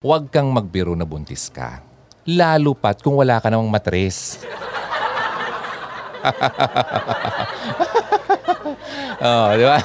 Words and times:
huwag 0.00 0.32
kang 0.32 0.48
magbiro 0.48 0.96
na 0.96 1.04
buntis 1.04 1.52
ka. 1.52 1.84
Lalo 2.24 2.72
pat 2.72 3.04
kung 3.04 3.20
wala 3.20 3.36
ka 3.36 3.52
namang 3.52 3.68
matres. 3.68 4.40
oh, 9.20 9.48
di 9.60 9.64
ba? 9.68 9.76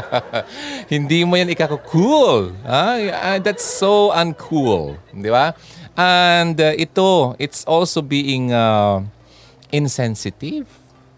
Hindi 0.96 1.28
mo 1.28 1.36
yan 1.36 1.52
ikako-cool. 1.52 2.56
Ah, 2.64 3.36
that's 3.36 3.68
so 3.68 4.16
uncool. 4.16 4.96
Di 5.12 5.28
ba? 5.28 5.52
And 5.92 6.56
uh, 6.56 6.72
ito, 6.80 7.36
it's 7.36 7.68
also 7.68 8.00
being 8.00 8.48
uh, 8.48 9.04
insensitive. 9.68 10.64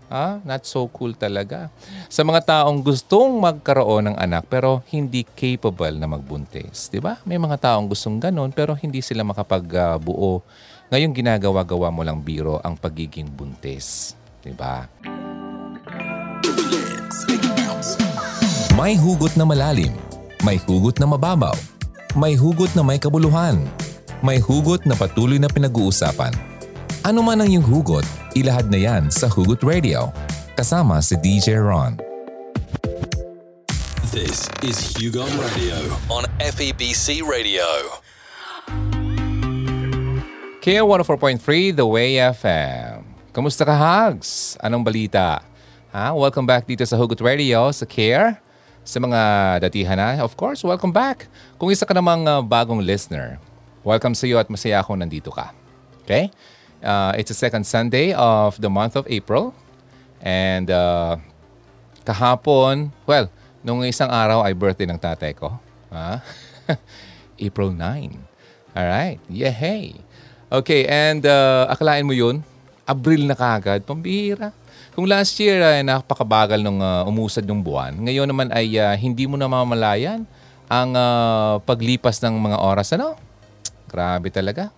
Ah, 0.07 0.39
not 0.47 0.63
so 0.63 0.87
cool 0.95 1.19
talaga. 1.19 1.67
Sa 2.07 2.23
mga 2.23 2.47
taong 2.47 2.79
gustong 2.79 3.43
magkaroon 3.43 4.15
ng 4.15 4.17
anak 4.17 4.47
pero 4.47 4.79
hindi 4.95 5.27
capable 5.27 5.99
na 5.99 6.07
magbuntis, 6.07 6.87
'di 6.87 7.03
ba? 7.03 7.19
May 7.27 7.43
mga 7.43 7.59
taong 7.59 7.91
gustong 7.91 8.23
ganun 8.23 8.55
pero 8.55 8.79
hindi 8.79 9.03
sila 9.03 9.27
makapagbuo. 9.27 10.47
Ngayon 10.95 11.11
ginagawa-gawa 11.11 11.91
mo 11.91 12.07
lang 12.07 12.23
biro 12.23 12.63
ang 12.63 12.79
pagiging 12.79 13.27
buntis, 13.27 14.15
'di 14.47 14.55
ba? 14.55 14.87
May 18.79 18.95
hugot 18.95 19.35
na 19.35 19.43
malalim, 19.43 19.91
may 20.47 20.63
hugot 20.63 21.03
na 21.03 21.11
mababaw, 21.11 21.57
may 22.15 22.39
hugot 22.39 22.71
na 22.79 22.87
may 22.87 23.03
kabuluhan, 23.03 23.59
may 24.23 24.39
hugot 24.39 24.87
na 24.87 24.95
patuloy 24.95 25.43
na 25.43 25.51
pinag-uusapan. 25.51 26.56
Ano 27.07 27.23
man 27.23 27.39
ang 27.39 27.47
iyong 27.47 27.63
hugot, 27.63 28.03
ilahad 28.35 28.67
na 28.67 28.83
yan 28.83 29.15
sa 29.15 29.31
Hugot 29.31 29.63
Radio. 29.63 30.11
Kasama 30.59 30.99
si 30.99 31.15
DJ 31.15 31.55
Ron. 31.55 31.95
This 34.11 34.51
is 34.67 34.91
Hugon 34.99 35.31
Radio 35.39 35.79
on 36.11 36.27
FEBC 36.43 37.23
Radio. 37.23 37.63
Kaya 40.59 40.83
104.3 40.83 41.79
The 41.79 41.87
Way 41.87 42.19
FM. 42.35 43.07
Kamusta 43.31 43.63
ka, 43.63 43.79
Hugs? 43.79 44.59
Anong 44.59 44.83
balita? 44.83 45.47
Ha? 45.95 46.11
Welcome 46.11 46.51
back 46.51 46.67
dito 46.67 46.83
sa 46.83 46.99
Hugot 46.99 47.23
Radio, 47.23 47.71
sa 47.71 47.87
Care. 47.87 48.43
Sa 48.83 48.99
mga 48.99 49.63
datihan 49.63 49.95
na, 49.95 50.27
of 50.27 50.35
course, 50.35 50.67
welcome 50.67 50.91
back. 50.91 51.31
Kung 51.55 51.71
isa 51.71 51.87
ka 51.87 51.95
namang 51.95 52.27
uh, 52.27 52.43
bagong 52.43 52.83
listener, 52.83 53.39
welcome 53.87 54.19
sa 54.19 54.27
iyo 54.27 54.43
at 54.43 54.51
masaya 54.51 54.83
akong 54.83 54.99
nandito 54.99 55.31
ka. 55.31 55.55
Okay? 56.03 56.35
Uh, 56.87 57.11
it's 57.19 57.35
the 57.35 57.37
second 57.37 57.67
Sunday 57.67 58.15
of 58.15 58.55
the 58.63 58.71
month 58.71 58.95
of 58.95 59.03
April. 59.11 59.51
And 60.23 60.71
uh, 60.71 61.19
kahapon, 62.07 62.95
well, 63.11 63.27
nung 63.67 63.83
isang 63.83 64.07
araw 64.07 64.47
ay 64.47 64.55
birthday 64.55 64.87
ng 64.87 65.03
tatay 65.03 65.35
ko. 65.35 65.59
Ha? 65.91 66.23
April 67.51 67.75
9. 67.75 68.15
Alright. 68.71 69.19
Yehey. 69.27 69.99
Okay, 70.47 70.87
and 70.87 71.27
uh, 71.27 71.67
akalain 71.67 72.07
mo 72.07 72.15
yun? 72.15 72.47
Abril 72.87 73.27
na 73.27 73.35
kagad. 73.35 73.83
Pambihira. 73.83 74.55
Kung 74.95 75.11
last 75.11 75.35
year 75.43 75.59
ay 75.59 75.83
napakabagal 75.83 76.63
nung 76.63 76.79
uh, 76.79 77.03
umusad 77.03 77.43
ng 77.43 77.59
buwan, 77.61 77.93
ngayon 77.99 78.31
naman 78.31 78.49
ay 78.55 78.79
uh, 78.79 78.95
hindi 78.95 79.27
mo 79.27 79.35
na 79.35 79.51
mamalayan 79.51 80.23
ang 80.71 80.95
uh, 80.95 81.59
paglipas 81.67 82.23
ng 82.23 82.39
mga 82.39 82.57
oras. 82.63 82.95
Ano? 82.95 83.19
Grabe 83.91 84.31
talaga. 84.31 84.71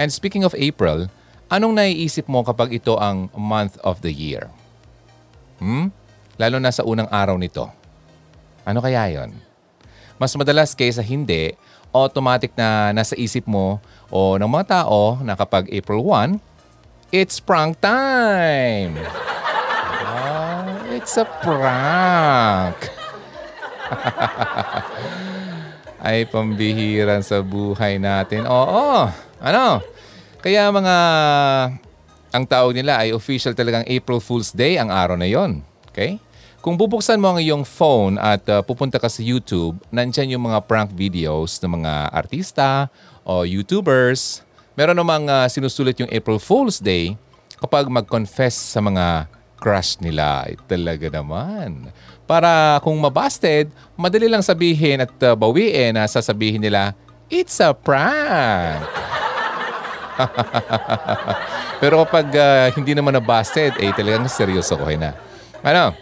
And 0.00 0.08
speaking 0.08 0.48
of 0.48 0.56
April, 0.56 1.12
Anong 1.52 1.76
naiisip 1.76 2.32
mo 2.32 2.40
kapag 2.40 2.80
ito 2.80 2.96
ang 2.96 3.28
month 3.36 3.76
of 3.84 4.00
the 4.00 4.08
year? 4.08 4.48
Hmm? 5.60 5.92
Lalo 6.40 6.56
na 6.56 6.72
sa 6.72 6.80
unang 6.80 7.04
araw 7.12 7.36
nito. 7.36 7.68
Ano 8.64 8.80
kaya 8.80 9.12
yon? 9.12 9.36
Mas 10.16 10.32
madalas 10.32 10.72
kaysa 10.72 11.04
hindi, 11.04 11.52
automatic 11.92 12.56
na 12.56 12.96
nasa 12.96 13.12
isip 13.20 13.44
mo 13.44 13.84
o 14.08 14.40
ng 14.40 14.48
mga 14.48 14.80
tao 14.80 15.20
na 15.20 15.36
kapag 15.36 15.68
April 15.68 16.00
1, 16.00 16.40
it's 17.12 17.36
prank 17.36 17.76
time! 17.84 18.96
oh, 20.08 20.96
it's 20.96 21.20
a 21.20 21.28
prank! 21.44 22.80
Ay, 26.00 26.24
pambihiran 26.24 27.20
sa 27.20 27.44
buhay 27.44 28.00
natin. 28.00 28.48
Oo, 28.48 29.04
ano? 29.36 29.84
Kaya 30.42 30.66
mga 30.74 30.96
ang 32.34 32.44
tawag 32.50 32.74
nila 32.74 32.98
ay 32.98 33.14
official 33.14 33.54
talagang 33.54 33.86
April 33.86 34.18
Fool's 34.18 34.50
Day 34.50 34.74
ang 34.74 34.90
araw 34.90 35.14
na 35.14 35.30
yon. 35.30 35.62
Okay? 35.94 36.18
Kung 36.58 36.74
bubuksan 36.74 37.22
mo 37.22 37.30
ang 37.30 37.38
iyong 37.38 37.62
phone 37.62 38.18
at 38.18 38.42
uh, 38.50 38.58
pupunta 38.58 38.98
ka 38.98 39.06
sa 39.06 39.22
YouTube, 39.22 39.78
nandyan 39.94 40.34
yung 40.34 40.50
mga 40.50 40.66
prank 40.66 40.90
videos 40.90 41.62
ng 41.62 41.78
mga 41.78 41.92
artista 42.10 42.90
o 43.22 43.46
YouTubers. 43.46 44.42
Meron 44.74 44.98
namang 44.98 45.30
uh, 45.30 45.46
sinusulit 45.46 45.94
yung 46.02 46.10
April 46.10 46.42
Fool's 46.42 46.82
Day 46.82 47.14
kapag 47.62 47.86
mag-confess 47.86 48.58
sa 48.58 48.82
mga 48.82 49.30
crush 49.62 50.02
nila. 50.02 50.42
Ay, 50.42 50.58
talaga 50.66 51.06
naman. 51.06 51.86
Para 52.26 52.82
kung 52.82 52.98
mabasted, 52.98 53.70
madali 53.94 54.26
lang 54.26 54.42
sabihin 54.42 55.06
at 55.06 55.14
uh, 55.22 55.38
bawiin 55.38 55.94
na 55.94 56.10
sasabihin 56.10 56.58
nila, 56.58 56.98
It's 57.30 57.62
a 57.62 57.70
prank! 57.70 59.21
Pero 61.82 62.02
kapag 62.06 62.26
uh, 62.34 62.68
hindi 62.76 62.92
naman 62.92 63.16
na-busted, 63.16 63.76
eh 63.80 63.90
talagang 63.94 64.28
seryoso 64.28 64.76
ko 64.78 64.86
na. 64.94 65.16
Ano? 65.62 65.96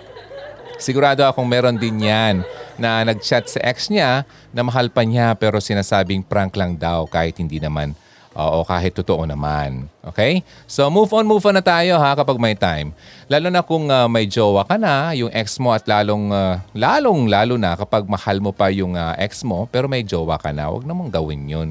Sigurado 0.81 1.21
akong 1.28 1.44
meron 1.44 1.76
din 1.76 2.09
yan 2.09 2.41
na 2.81 3.04
nag-chat 3.04 3.44
sa 3.44 3.60
ex 3.60 3.93
niya 3.93 4.25
na 4.48 4.65
mahal 4.65 4.88
pa 4.88 5.04
niya 5.04 5.37
pero 5.37 5.60
sinasabing 5.60 6.25
prank 6.25 6.56
lang 6.56 6.72
daw 6.72 7.04
kahit 7.04 7.37
hindi 7.37 7.60
naman 7.60 7.93
o 8.32 8.62
kahit 8.62 8.94
totoo 8.94 9.26
naman. 9.26 9.91
Okay? 10.00 10.41
So 10.65 10.88
move 10.88 11.10
on, 11.12 11.27
move 11.27 11.44
on 11.44 11.59
na 11.59 11.65
tayo 11.65 11.98
ha 11.98 12.15
kapag 12.15 12.41
may 12.41 12.56
time. 12.56 12.94
Lalo 13.27 13.53
na 13.53 13.60
kung 13.60 13.91
uh, 13.91 14.06
may 14.06 14.25
jowa 14.25 14.65
ka 14.65 14.78
na, 14.78 15.12
yung 15.12 15.28
ex 15.34 15.59
mo 15.60 15.75
at 15.75 15.84
lalong, 15.84 16.32
uh, 16.32 16.62
lalong 16.72 17.28
lalo 17.28 17.60
na 17.60 17.75
kapag 17.77 18.06
mahal 18.06 18.41
mo 18.41 18.54
pa 18.54 18.71
yung 18.72 18.94
uh, 18.94 19.12
ex 19.21 19.42
mo 19.44 19.66
pero 19.69 19.91
may 19.91 20.00
jowa 20.06 20.38
ka 20.41 20.54
na, 20.54 20.71
huwag 20.71 20.87
namang 20.87 21.10
gawin 21.12 21.42
yun. 21.44 21.69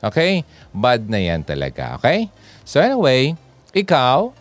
Okay? 0.00 0.42
Bad 0.72 1.06
na 1.06 1.20
yan 1.20 1.44
talaga. 1.44 2.00
Okay? 2.00 2.32
So 2.64 2.80
anyway, 2.80 3.36
ikaw, 3.76 4.32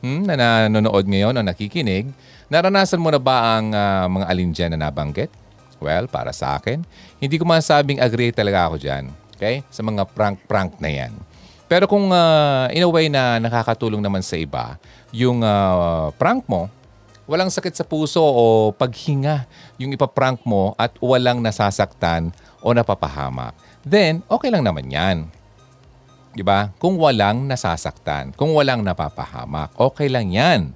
hmm, 0.00 0.22
na 0.24 0.34
nanonood 0.68 1.04
ngayon 1.04 1.36
o 1.36 1.40
nakikinig, 1.44 2.08
naranasan 2.48 3.00
mo 3.00 3.12
na 3.12 3.20
ba 3.20 3.60
ang 3.60 3.72
uh, 3.72 4.06
mga 4.08 4.26
alin 4.28 4.50
dyan 4.50 4.70
na 4.76 4.88
nabanggit? 4.88 5.28
Well, 5.82 6.06
para 6.08 6.32
sa 6.32 6.56
akin, 6.56 6.80
hindi 7.18 7.36
ko 7.36 7.44
masabing 7.44 7.98
agree 8.00 8.30
talaga 8.32 8.70
ako 8.70 8.76
dyan. 8.80 9.12
Okay? 9.36 9.60
Sa 9.68 9.84
mga 9.84 10.08
prank-prank 10.10 10.78
na 10.80 10.90
yan. 10.90 11.12
Pero 11.66 11.88
kung 11.88 12.12
uh, 12.12 12.68
in 12.68 12.84
a 12.84 12.90
way 12.90 13.08
na 13.08 13.40
nakakatulong 13.40 14.04
naman 14.04 14.20
sa 14.20 14.36
iba, 14.36 14.76
yung 15.08 15.40
uh, 15.40 16.12
prank 16.20 16.44
mo, 16.44 16.68
walang 17.24 17.48
sakit 17.48 17.72
sa 17.72 17.84
puso 17.86 18.20
o 18.20 18.70
paghinga 18.76 19.48
yung 19.80 19.94
ipaprank 19.96 20.44
mo 20.44 20.76
at 20.76 20.92
walang 21.00 21.40
nasasaktan 21.40 22.28
o 22.60 22.76
napapahamak 22.76 23.56
then 23.86 24.22
okay 24.30 24.48
lang 24.48 24.62
naman 24.66 24.88
yan. 24.88 25.28
'Di 26.32 26.40
ba? 26.40 26.72
Kung 26.80 26.96
walang 26.96 27.44
nasasaktan, 27.44 28.32
kung 28.34 28.56
walang 28.56 28.80
napapahamak, 28.80 29.74
okay 29.76 30.08
lang 30.08 30.32
'yan 30.32 30.72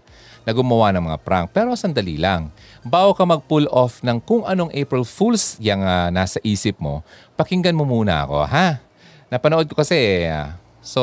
na 0.46 0.54
gumawa 0.54 0.94
ng 0.94 1.02
mga 1.10 1.18
prank. 1.26 1.46
Pero 1.50 1.74
sandali 1.74 2.14
lang. 2.22 2.54
Bago 2.86 3.18
ka 3.18 3.26
mag-pull 3.26 3.66
off 3.66 3.98
ng 4.06 4.22
kung 4.22 4.46
anong 4.46 4.70
April 4.70 5.02
Fools 5.02 5.58
yung 5.58 5.82
uh, 5.82 6.06
nasa 6.14 6.38
isip 6.46 6.78
mo, 6.78 7.02
pakinggan 7.34 7.74
mo 7.74 7.82
muna 7.82 8.22
ako, 8.22 8.46
ha? 8.46 8.78
Napanood 9.26 9.66
ko 9.66 9.74
kasi, 9.74 10.22
uh, 10.30 10.54
so, 10.78 11.02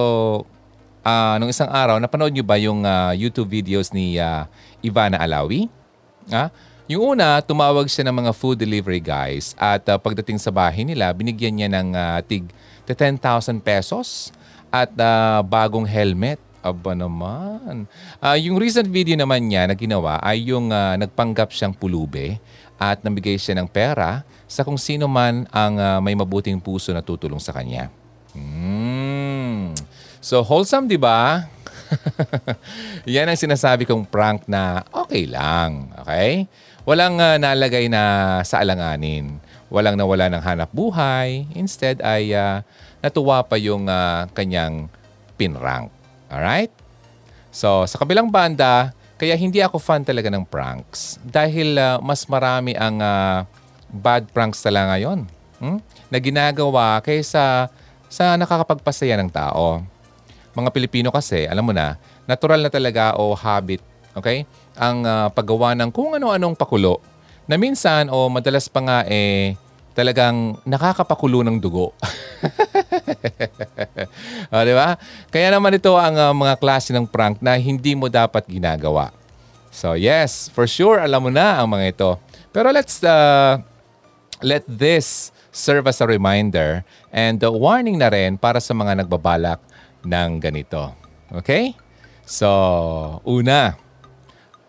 uh, 1.03 1.35
nung 1.43 1.51
isang 1.51 1.67
araw, 1.67 1.99
napanood 1.99 2.31
nyo 2.31 2.47
ba 2.47 2.55
yung 2.55 2.87
uh, 2.87 3.11
YouTube 3.11 3.51
videos 3.51 3.91
ni 3.91 4.15
uh, 4.15 4.47
Ivana 4.79 5.19
Alawi? 5.19 5.67
Ha? 6.31 6.47
Yung 6.91 7.15
una, 7.15 7.39
tumawag 7.39 7.87
siya 7.87 8.11
ng 8.11 8.27
mga 8.27 8.31
food 8.35 8.59
delivery 8.59 8.99
guys 8.99 9.55
at 9.55 9.87
uh, 9.87 9.95
pagdating 9.95 10.35
sa 10.35 10.51
bahay 10.51 10.83
nila, 10.83 11.15
binigyan 11.15 11.55
niya 11.55 11.69
ng 11.71 11.95
uh, 11.95 12.19
tig 12.19 12.43
10,000 12.83 13.23
pesos 13.63 14.35
at 14.67 14.91
uh, 14.99 15.39
bagong 15.47 15.87
helmet. 15.87 16.35
Aba 16.63 16.95
naman. 16.95 17.87
Uh, 18.19 18.35
yung 18.39 18.55
recent 18.59 18.87
video 18.87 19.15
naman 19.15 19.47
niya 19.47 19.67
na 19.67 19.75
ginawa 19.75 20.19
ay 20.23 20.47
yung 20.47 20.71
uh, 20.71 20.95
nagpanggap 20.99 21.51
siyang 21.51 21.75
pulube 21.75 22.39
at 22.75 22.99
nabigay 23.03 23.35
siya 23.39 23.59
ng 23.59 23.67
pera 23.67 24.23
sa 24.47 24.63
kung 24.63 24.79
sino 24.79 25.07
man 25.07 25.47
ang 25.51 25.79
uh, 25.79 25.99
may 26.03 26.15
mabuting 26.15 26.59
puso 26.59 26.91
na 26.91 27.03
tutulong 27.03 27.39
sa 27.39 27.55
kanya. 27.55 27.91
Mm. 28.35 29.75
So 30.23 30.43
wholesome, 30.43 30.87
di 30.87 30.99
ba? 30.99 31.47
Yan 33.11 33.27
ang 33.27 33.39
sinasabi 33.39 33.83
kong 33.83 34.07
prank 34.07 34.47
na 34.47 34.83
okay 34.91 35.27
lang. 35.27 35.91
Okay? 36.03 36.47
Walang 36.83 37.15
uh, 37.15 37.39
nalagay 37.39 37.87
na 37.87 38.43
sa 38.43 38.59
alanganin. 38.59 39.39
Walang 39.71 39.95
nawala 39.95 40.27
ng 40.27 40.43
hanap 40.43 40.69
buhay. 40.75 41.47
Instead 41.55 42.03
ay 42.03 42.35
uh, 42.35 42.59
natuwa 42.99 43.39
pa 43.39 43.55
yung 43.55 43.87
uh, 43.87 44.27
kanyang 44.35 44.91
pinrank. 45.39 45.87
Alright? 46.27 46.71
So, 47.55 47.87
sa 47.87 47.95
kabilang 47.95 48.27
banda, 48.27 48.91
kaya 49.15 49.39
hindi 49.39 49.63
ako 49.63 49.79
fan 49.79 50.03
talaga 50.03 50.27
ng 50.27 50.43
pranks. 50.43 51.23
Dahil 51.23 51.79
uh, 51.79 52.03
mas 52.03 52.27
marami 52.27 52.75
ang 52.75 52.99
uh, 52.99 53.47
bad 53.87 54.27
pranks 54.35 54.59
talaga 54.59 54.99
ngayon. 54.99 55.23
hmm, 55.63 55.79
na 56.11 56.17
ginagawa 56.19 56.99
kaysa 56.99 57.71
sa 58.11 58.25
nakakapagpasaya 58.35 59.15
ng 59.23 59.31
tao. 59.31 59.79
Mga 60.53 60.69
Pilipino 60.69 61.09
kasi, 61.09 61.47
alam 61.47 61.63
mo 61.65 61.73
na, 61.73 61.97
natural 62.29 62.61
na 62.61 62.69
talaga 62.69 63.15
o 63.17 63.33
habit, 63.33 63.81
okay? 64.13 64.45
Ang 64.77 65.05
uh, 65.05 65.29
paggawa 65.29 65.77
ng 65.77 65.93
kung 65.93 66.17
ano-anong 66.17 66.57
pakulo 66.57 66.97
na 67.45 67.59
minsan 67.59 68.09
o 68.09 68.31
madalas 68.31 68.71
pa 68.71 68.81
nga 68.81 68.97
eh 69.05 69.53
talagang 69.93 70.57
nakakapakulo 70.65 71.45
ng 71.45 71.61
dugo. 71.61 71.93
o, 74.51 74.63
di 74.65 74.73
ba? 74.73 74.97
Kaya 75.29 75.53
naman 75.53 75.77
ito 75.77 75.93
ang 75.93 76.17
uh, 76.17 76.33
mga 76.33 76.57
klase 76.57 76.89
ng 76.89 77.05
prank 77.05 77.37
na 77.37 77.53
hindi 77.61 77.93
mo 77.93 78.09
dapat 78.09 78.49
ginagawa. 78.49 79.13
So 79.69 79.93
yes, 79.93 80.49
for 80.49 80.65
sure 80.65 80.97
alam 80.97 81.25
mo 81.25 81.29
na 81.29 81.61
ang 81.61 81.69
mga 81.69 81.85
ito. 81.93 82.09
Pero 82.49 82.73
let's 82.73 82.97
uh, 83.05 83.61
let 84.41 84.65
this 84.65 85.29
serve 85.53 85.85
as 85.85 86.01
a 86.01 86.09
reminder 86.09 86.81
and 87.13 87.37
a 87.45 87.53
warning 87.53 88.01
na 88.01 88.09
rin 88.09 88.41
para 88.41 88.57
sa 88.57 88.73
mga 88.73 89.05
nagbabalak 89.05 89.61
ng 90.01 90.41
ganito. 90.41 90.89
Okay? 91.29 91.77
So, 92.25 92.49
una, 93.25 93.77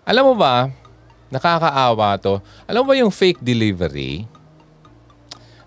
alam 0.05 0.25
mo 0.29 0.35
ba, 0.37 0.69
nakakaawa 1.33 2.21
to. 2.21 2.39
Alam 2.69 2.85
mo 2.85 2.87
ba 2.93 2.97
yung 3.01 3.11
fake 3.11 3.41
delivery? 3.41 4.29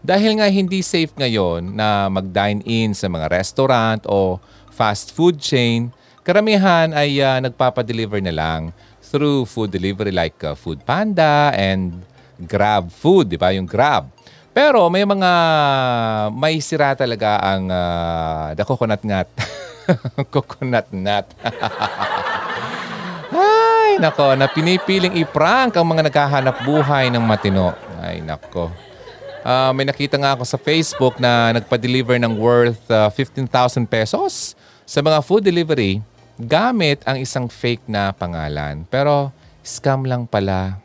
Dahil 0.06 0.40
nga 0.40 0.48
hindi 0.48 0.80
safe 0.86 1.12
ngayon 1.18 1.74
na 1.76 2.08
mag-dine 2.08 2.64
in 2.64 2.94
sa 2.94 3.12
mga 3.12 3.28
restaurant 3.34 4.06
o 4.08 4.38
fast 4.72 5.12
food 5.12 5.42
chain, 5.42 5.90
karamihan 6.22 6.94
ay 6.94 7.20
uh, 7.20 7.42
nagpapadeliver 7.44 8.22
na 8.22 8.32
lang 8.32 8.62
through 9.04 9.44
food 9.50 9.74
delivery 9.74 10.14
like 10.14 10.38
uh, 10.46 10.54
Food 10.54 10.86
Panda 10.86 11.52
and 11.58 12.06
Grab 12.46 12.94
Food, 12.94 13.34
di 13.34 13.40
ba? 13.42 13.52
Yung 13.52 13.66
Grab. 13.66 14.08
Pero 14.54 14.86
may 14.90 15.06
mga 15.06 15.32
may 16.34 16.62
sira 16.62 16.94
talaga 16.94 17.42
ang 17.42 17.70
uh, 17.70 18.54
the 18.54 18.64
coconut 18.66 19.02
nut. 19.02 19.30
coconut 20.34 20.88
nut. 20.94 21.26
Nako, 23.98 24.38
na 24.38 24.46
pinipiling 24.46 25.18
i-prank 25.18 25.74
ang 25.74 25.82
mga 25.90 26.06
naghahanap 26.06 26.62
buhay 26.62 27.10
ng 27.10 27.24
matino. 27.26 27.74
Ay, 27.98 28.22
nako. 28.22 28.70
Uh, 29.42 29.74
may 29.74 29.90
nakita 29.90 30.22
nga 30.22 30.38
ako 30.38 30.46
sa 30.46 30.62
Facebook 30.62 31.18
na 31.18 31.58
nagpa-deliver 31.58 32.14
ng 32.22 32.38
worth 32.38 32.86
uh, 32.94 33.10
15,000 33.10 33.50
pesos 33.90 34.54
sa 34.86 35.02
mga 35.02 35.18
food 35.26 35.42
delivery 35.42 35.98
gamit 36.38 37.02
ang 37.10 37.18
isang 37.18 37.50
fake 37.50 37.90
na 37.90 38.14
pangalan. 38.14 38.86
Pero 38.86 39.34
scam 39.66 40.06
lang 40.06 40.30
pala. 40.30 40.78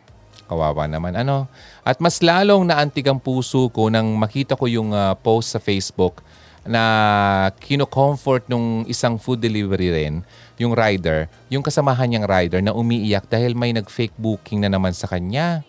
Kawawa 0.49 0.89
naman. 0.89 1.13
Ano? 1.13 1.53
At 1.85 2.01
mas 2.01 2.25
lalong 2.25 2.65
naantig 2.65 3.05
ang 3.05 3.21
puso 3.21 3.69
ko 3.69 3.93
nang 3.93 4.09
makita 4.17 4.57
ko 4.57 4.65
yung 4.65 4.97
uh, 4.97 5.13
post 5.21 5.53
sa 5.53 5.61
Facebook 5.61 6.25
na 6.65 7.51
kino-comfort 7.61 8.47
nung 8.49 8.87
isang 8.87 9.19
food 9.19 9.43
delivery 9.43 9.91
rin, 9.91 10.23
yung 10.61 10.77
rider, 10.77 11.29
yung 11.49 11.65
kasamahan 11.65 12.09
niyang 12.09 12.27
rider 12.29 12.61
na 12.61 12.77
umiiyak 12.77 13.29
dahil 13.29 13.57
may 13.57 13.73
nag-fake 13.73 14.15
booking 14.21 14.61
na 14.61 14.69
naman 14.69 14.93
sa 14.93 15.09
kanya. 15.09 15.65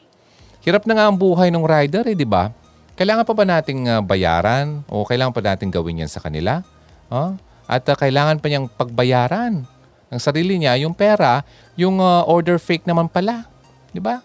Hirap 0.63 0.87
na 0.87 0.95
nga 0.95 1.05
ang 1.11 1.17
buhay 1.19 1.51
ng 1.51 1.63
rider 1.63 2.07
eh, 2.07 2.15
di 2.15 2.27
ba? 2.27 2.51
Kailangan 2.93 3.25
pa 3.25 3.33
ba 3.33 3.43
nating 3.43 3.89
uh, 3.89 4.01
bayaran 4.05 4.85
o 4.85 5.01
kailangan 5.01 5.33
pa 5.33 5.41
nating 5.41 5.73
gawin 5.73 6.05
yan 6.05 6.11
sa 6.11 6.21
kanila? 6.21 6.61
Huh? 7.09 7.33
At 7.65 7.83
uh, 7.89 7.97
kailangan 7.97 8.37
pa 8.37 8.47
niyang 8.47 8.69
pagbayaran 8.69 9.65
ng 10.13 10.21
sarili 10.21 10.61
niya 10.61 10.77
yung 10.77 10.93
pera, 10.93 11.41
yung 11.73 11.97
uh, 11.97 12.21
order 12.29 12.61
fake 12.61 12.85
naman 12.85 13.09
pala. 13.09 13.49
Di 13.89 13.97
ba? 13.97 14.21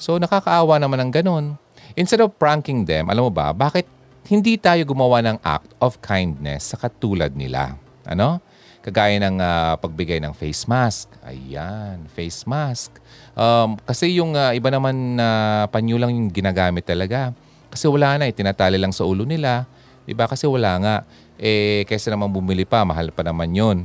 So 0.00 0.16
nakakaawa 0.16 0.80
naman 0.80 1.06
ng 1.06 1.12
ganun. 1.12 1.44
Instead 1.92 2.24
of 2.24 2.32
pranking 2.40 2.88
them, 2.88 3.12
alam 3.12 3.28
mo 3.28 3.32
ba, 3.32 3.52
bakit 3.52 3.84
hindi 4.26 4.56
tayo 4.56 4.82
gumawa 4.88 5.20
ng 5.20 5.38
act 5.44 5.76
of 5.78 6.00
kindness 6.00 6.72
sa 6.72 6.76
katulad 6.80 7.36
nila? 7.36 7.76
Ano? 8.08 8.40
Kagaya 8.86 9.18
ng 9.18 9.42
uh, 9.42 9.74
pagbigay 9.82 10.22
ng 10.22 10.30
face 10.30 10.62
mask. 10.70 11.10
Ayan, 11.26 12.06
face 12.14 12.46
mask. 12.46 12.94
Um, 13.34 13.74
kasi 13.82 14.14
yung 14.14 14.38
uh, 14.38 14.54
iba 14.54 14.70
naman 14.70 15.18
na 15.18 15.26
uh, 15.26 15.62
panyo 15.66 15.98
lang 15.98 16.14
yung 16.14 16.30
ginagamit 16.30 16.86
talaga. 16.86 17.34
Kasi 17.66 17.90
wala 17.90 18.14
na, 18.14 18.30
eh, 18.30 18.34
tinatali 18.34 18.78
lang 18.78 18.94
sa 18.94 19.02
ulo 19.02 19.26
nila. 19.26 19.66
Diba? 20.06 20.30
Kasi 20.30 20.46
wala 20.46 20.78
nga. 20.78 20.96
Eh, 21.34 21.82
kaysa 21.90 22.14
naman 22.14 22.30
bumili 22.30 22.62
pa, 22.62 22.86
mahal 22.86 23.10
pa 23.10 23.26
naman 23.26 23.50
yon. 23.50 23.78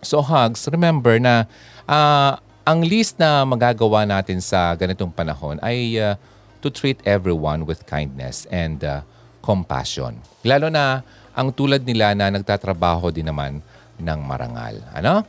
So 0.00 0.24
Hugs, 0.24 0.68
remember 0.72 1.20
na 1.20 1.44
uh, 1.84 2.40
ang 2.64 2.80
least 2.80 3.20
na 3.20 3.44
magagawa 3.44 4.08
natin 4.08 4.40
sa 4.40 4.72
ganitong 4.72 5.12
panahon 5.12 5.60
ay 5.60 6.00
uh, 6.00 6.16
to 6.64 6.72
treat 6.72 6.96
everyone 7.04 7.68
with 7.68 7.84
kindness 7.84 8.48
and 8.48 8.80
uh, 8.84 9.04
compassion. 9.44 10.16
Lalo 10.44 10.72
na 10.72 11.04
ang 11.36 11.52
tulad 11.52 11.84
nila 11.84 12.16
na 12.16 12.32
nagtatrabaho 12.32 13.12
din 13.12 13.28
naman 13.28 13.60
ng 14.00 14.20
marangal. 14.24 14.80
Ano? 14.94 15.22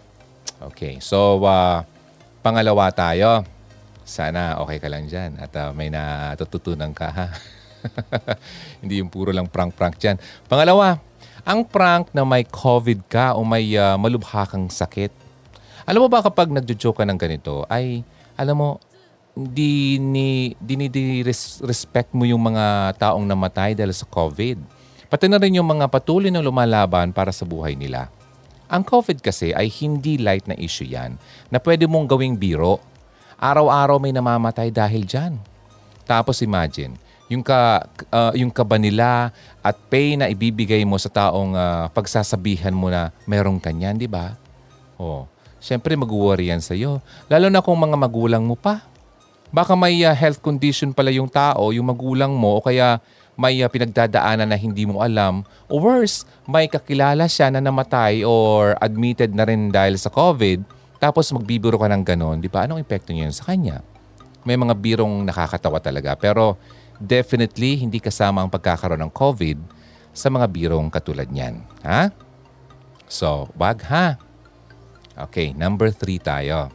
Okay, 0.71 1.03
so 1.03 1.41
uh, 1.43 1.83
pangalawa 2.39 2.89
tayo. 2.93 3.43
Sana 4.05 4.61
okay 4.61 4.77
ka 4.77 4.87
lang 4.87 5.09
dyan 5.09 5.41
at 5.41 5.51
uh, 5.57 5.73
may 5.73 5.89
natututunan 5.89 6.93
ka 6.93 7.09
ha. 7.09 7.27
Hindi 8.81 9.01
yung 9.01 9.09
puro 9.09 9.33
lang 9.33 9.49
prank-prank 9.49 9.97
dyan. 9.97 10.17
Pangalawa, 10.45 11.01
ang 11.45 11.65
prank 11.65 12.09
na 12.13 12.25
may 12.25 12.45
COVID 12.45 13.05
ka 13.05 13.37
o 13.37 13.45
may 13.45 13.77
uh, 13.77 13.97
malubha 13.97 14.45
kang 14.49 14.69
sakit. 14.69 15.13
Alam 15.85 16.05
mo 16.05 16.09
ba 16.09 16.25
kapag 16.25 16.49
nagjo-joke 16.49 17.01
ka 17.01 17.05
ng 17.05 17.19
ganito, 17.21 17.61
ay 17.69 18.01
alam 18.33 18.57
mo, 18.57 18.69
di 19.35 19.99
ni 19.99 20.55
di, 20.57 20.73
di 20.89 21.21
res, 21.21 21.61
respect 21.61 22.15
mo 22.15 22.23
yung 22.25 22.41
mga 22.41 22.97
taong 22.97 23.27
namatay 23.27 23.77
dahil 23.77 23.93
sa 23.93 24.07
COVID. 24.07 24.57
Pati 25.05 25.29
na 25.29 25.37
rin 25.37 25.53
yung 25.53 25.69
mga 25.69 25.85
patuloy 25.91 26.33
na 26.33 26.41
lumalaban 26.41 27.13
para 27.13 27.29
sa 27.29 27.45
buhay 27.45 27.77
nila. 27.77 28.09
Ang 28.65 28.81
COVID 28.81 29.21
kasi 29.21 29.53
ay 29.53 29.69
hindi 29.69 30.17
light 30.17 30.49
na 30.49 30.57
issue 30.57 30.89
yan 30.89 31.17
na 31.53 31.61
pwede 31.61 31.85
mong 31.85 32.09
gawing 32.09 32.33
biro. 32.33 32.81
Araw-araw 33.37 34.01
may 34.01 34.15
namamatay 34.15 34.73
dahil 34.73 35.05
dyan. 35.05 35.37
Tapos 36.05 36.41
imagine, 36.41 36.97
yung 37.25 37.41
ka 37.41 37.85
uh, 38.13 38.33
yung 38.37 38.53
kaba 38.53 38.77
nila 38.77 39.33
at 39.65 39.75
pain 39.89 40.21
na 40.21 40.29
ibibigay 40.29 40.85
mo 40.85 40.97
sa 41.01 41.09
taong 41.09 41.57
uh, 41.57 41.89
pagsasabihan 41.89 42.73
mo 42.73 42.89
na 42.93 43.09
merong 43.25 43.57
kanyan, 43.57 43.97
di 43.97 44.05
ba? 44.05 44.37
Oh, 44.95 45.25
syempre 45.57 45.97
mag-worry 45.97 46.53
yan 46.53 46.61
sa 46.61 46.77
iyo. 46.77 47.01
Lalo 47.25 47.49
na 47.49 47.65
kung 47.65 47.77
mga 47.77 47.97
magulang 47.97 48.45
mo 48.45 48.53
pa. 48.53 48.85
Baka 49.49 49.73
may 49.77 50.01
uh, 50.05 50.13
health 50.13 50.41
condition 50.41 50.93
pala 50.93 51.09
yung 51.13 51.29
tao, 51.29 51.73
yung 51.73 51.89
magulang 51.89 52.33
mo 52.33 52.61
o 52.61 52.63
kaya 52.65 53.01
may 53.35 53.59
uh, 53.63 53.69
pinagdadaanan 53.69 54.47
na 54.47 54.57
hindi 54.57 54.87
mo 54.87 55.03
alam. 55.03 55.43
O 55.67 55.79
worse, 55.79 56.23
may 56.47 56.67
kakilala 56.71 57.27
siya 57.27 57.51
na 57.51 57.59
namatay 57.59 58.23
or 58.23 58.79
admitted 58.79 59.35
na 59.35 59.43
rin 59.47 59.71
dahil 59.71 59.99
sa 59.99 60.11
COVID. 60.11 60.63
Tapos 60.99 61.29
magbibiro 61.35 61.75
ka 61.75 61.91
ng 61.91 62.03
ganon, 62.03 62.39
di 62.39 62.47
ba? 62.47 62.63
Anong 62.63 62.81
epekto 62.81 63.11
niya 63.11 63.29
sa 63.35 63.51
kanya? 63.51 63.83
May 64.47 64.55
mga 64.55 64.73
birong 64.79 65.27
nakakatawa 65.27 65.83
talaga. 65.83 66.15
Pero 66.15 66.55
definitely 66.95 67.75
hindi 67.75 67.99
kasama 67.99 68.39
ang 68.39 68.49
pagkakaroon 68.49 69.03
ng 69.03 69.13
COVID 69.13 69.59
sa 70.15 70.31
mga 70.31 70.47
birong 70.47 70.87
katulad 70.87 71.27
niyan. 71.27 71.59
Ha? 71.83 72.09
So, 73.05 73.51
wag 73.59 73.83
ha. 73.91 74.15
Okay, 75.15 75.55
number 75.55 75.91
three 75.91 76.19
tayo. 76.19 76.71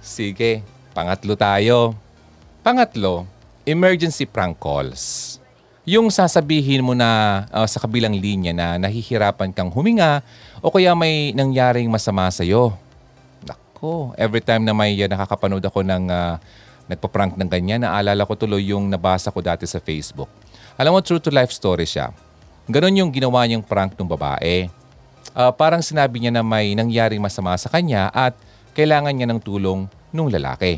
Sige, 0.00 0.64
pangatlo 0.96 1.36
tayo. 1.36 1.96
Pangatlo, 2.60 3.24
emergency 3.64 4.24
prank 4.28 4.56
calls. 4.60 5.39
Yung 5.88 6.12
sasabihin 6.12 6.84
mo 6.84 6.92
na 6.92 7.42
uh, 7.48 7.64
sa 7.64 7.80
kabilang 7.80 8.12
linya 8.12 8.52
na 8.52 8.76
nahihirapan 8.76 9.48
kang 9.48 9.72
huminga 9.72 10.20
o 10.60 10.68
kaya 10.68 10.92
may 10.92 11.32
nangyaring 11.32 11.88
masama 11.88 12.28
sa'yo. 12.28 12.76
Nako, 13.48 14.12
every 14.20 14.44
time 14.44 14.68
na 14.68 14.76
may 14.76 14.92
uh, 15.00 15.08
nakakapanood 15.08 15.64
ako 15.64 15.80
ng 15.80 16.12
uh, 16.12 16.36
nagpa-prank 16.84 17.40
ng 17.40 17.48
ganyan. 17.48 17.80
Naalala 17.80 18.28
ko 18.28 18.36
tuloy 18.36 18.60
yung 18.68 18.92
nabasa 18.92 19.32
ko 19.32 19.40
dati 19.40 19.64
sa 19.64 19.80
Facebook. 19.80 20.28
Alam 20.76 20.96
mo, 20.96 21.00
true 21.00 21.22
to 21.22 21.32
life 21.32 21.48
story 21.48 21.88
siya. 21.88 22.12
Ganon 22.68 23.00
yung 23.00 23.08
ginawa 23.08 23.48
niyang 23.48 23.64
prank 23.64 23.96
ng 23.96 24.04
babae. 24.04 24.68
Uh, 25.32 25.48
parang 25.56 25.80
sinabi 25.80 26.20
niya 26.20 26.32
na 26.34 26.44
may 26.44 26.76
nangyaring 26.76 27.24
masama 27.24 27.56
sa 27.56 27.72
kanya 27.72 28.12
at 28.12 28.36
kailangan 28.76 29.16
niya 29.16 29.32
ng 29.32 29.40
tulong 29.40 29.88
nung 30.12 30.28
lalaki. 30.28 30.76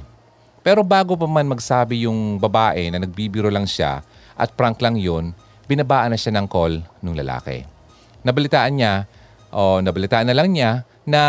Pero 0.63 0.87
bago 0.87 1.19
pa 1.19 1.27
man 1.27 1.51
magsabi 1.51 2.07
yung 2.07 2.39
babae 2.39 2.87
na 2.95 3.03
nagbibiro 3.03 3.51
lang 3.51 3.67
siya 3.67 4.07
at 4.43 4.59
prank 4.59 4.83
lang 4.83 4.99
yun, 4.99 5.31
binabaan 5.71 6.11
na 6.11 6.19
siya 6.19 6.35
ng 6.35 6.51
call 6.51 6.83
nung 6.99 7.15
lalaki. 7.15 7.63
Nabalitaan 8.27 8.75
niya, 8.75 9.07
o 9.55 9.79
nabalitaan 9.79 10.27
na 10.27 10.35
lang 10.35 10.51
niya 10.51 10.83
na 11.07 11.23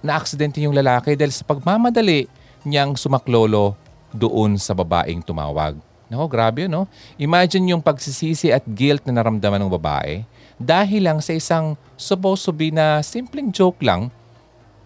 na-aksidente 0.00 0.64
yung 0.64 0.72
lalaki 0.72 1.12
dahil 1.12 1.32
sa 1.32 1.44
pagmamadali 1.44 2.24
niyang 2.64 2.96
sumaklolo 2.96 3.76
doon 4.14 4.56
sa 4.56 4.72
babaeng 4.72 5.20
tumawag. 5.20 5.76
Nako, 6.08 6.24
grabe 6.28 6.64
no? 6.64 6.88
Imagine 7.20 7.76
yung 7.76 7.82
pagsisisi 7.84 8.52
at 8.52 8.64
guilt 8.64 9.04
na 9.04 9.20
naramdaman 9.20 9.60
ng 9.60 9.72
babae 9.72 10.24
dahil 10.60 11.10
lang 11.10 11.18
sa 11.18 11.34
isang 11.34 11.74
supposed 11.98 12.46
to 12.46 12.52
be 12.54 12.70
na 12.70 13.02
simpleng 13.02 13.50
joke 13.50 13.82
lang, 13.82 14.12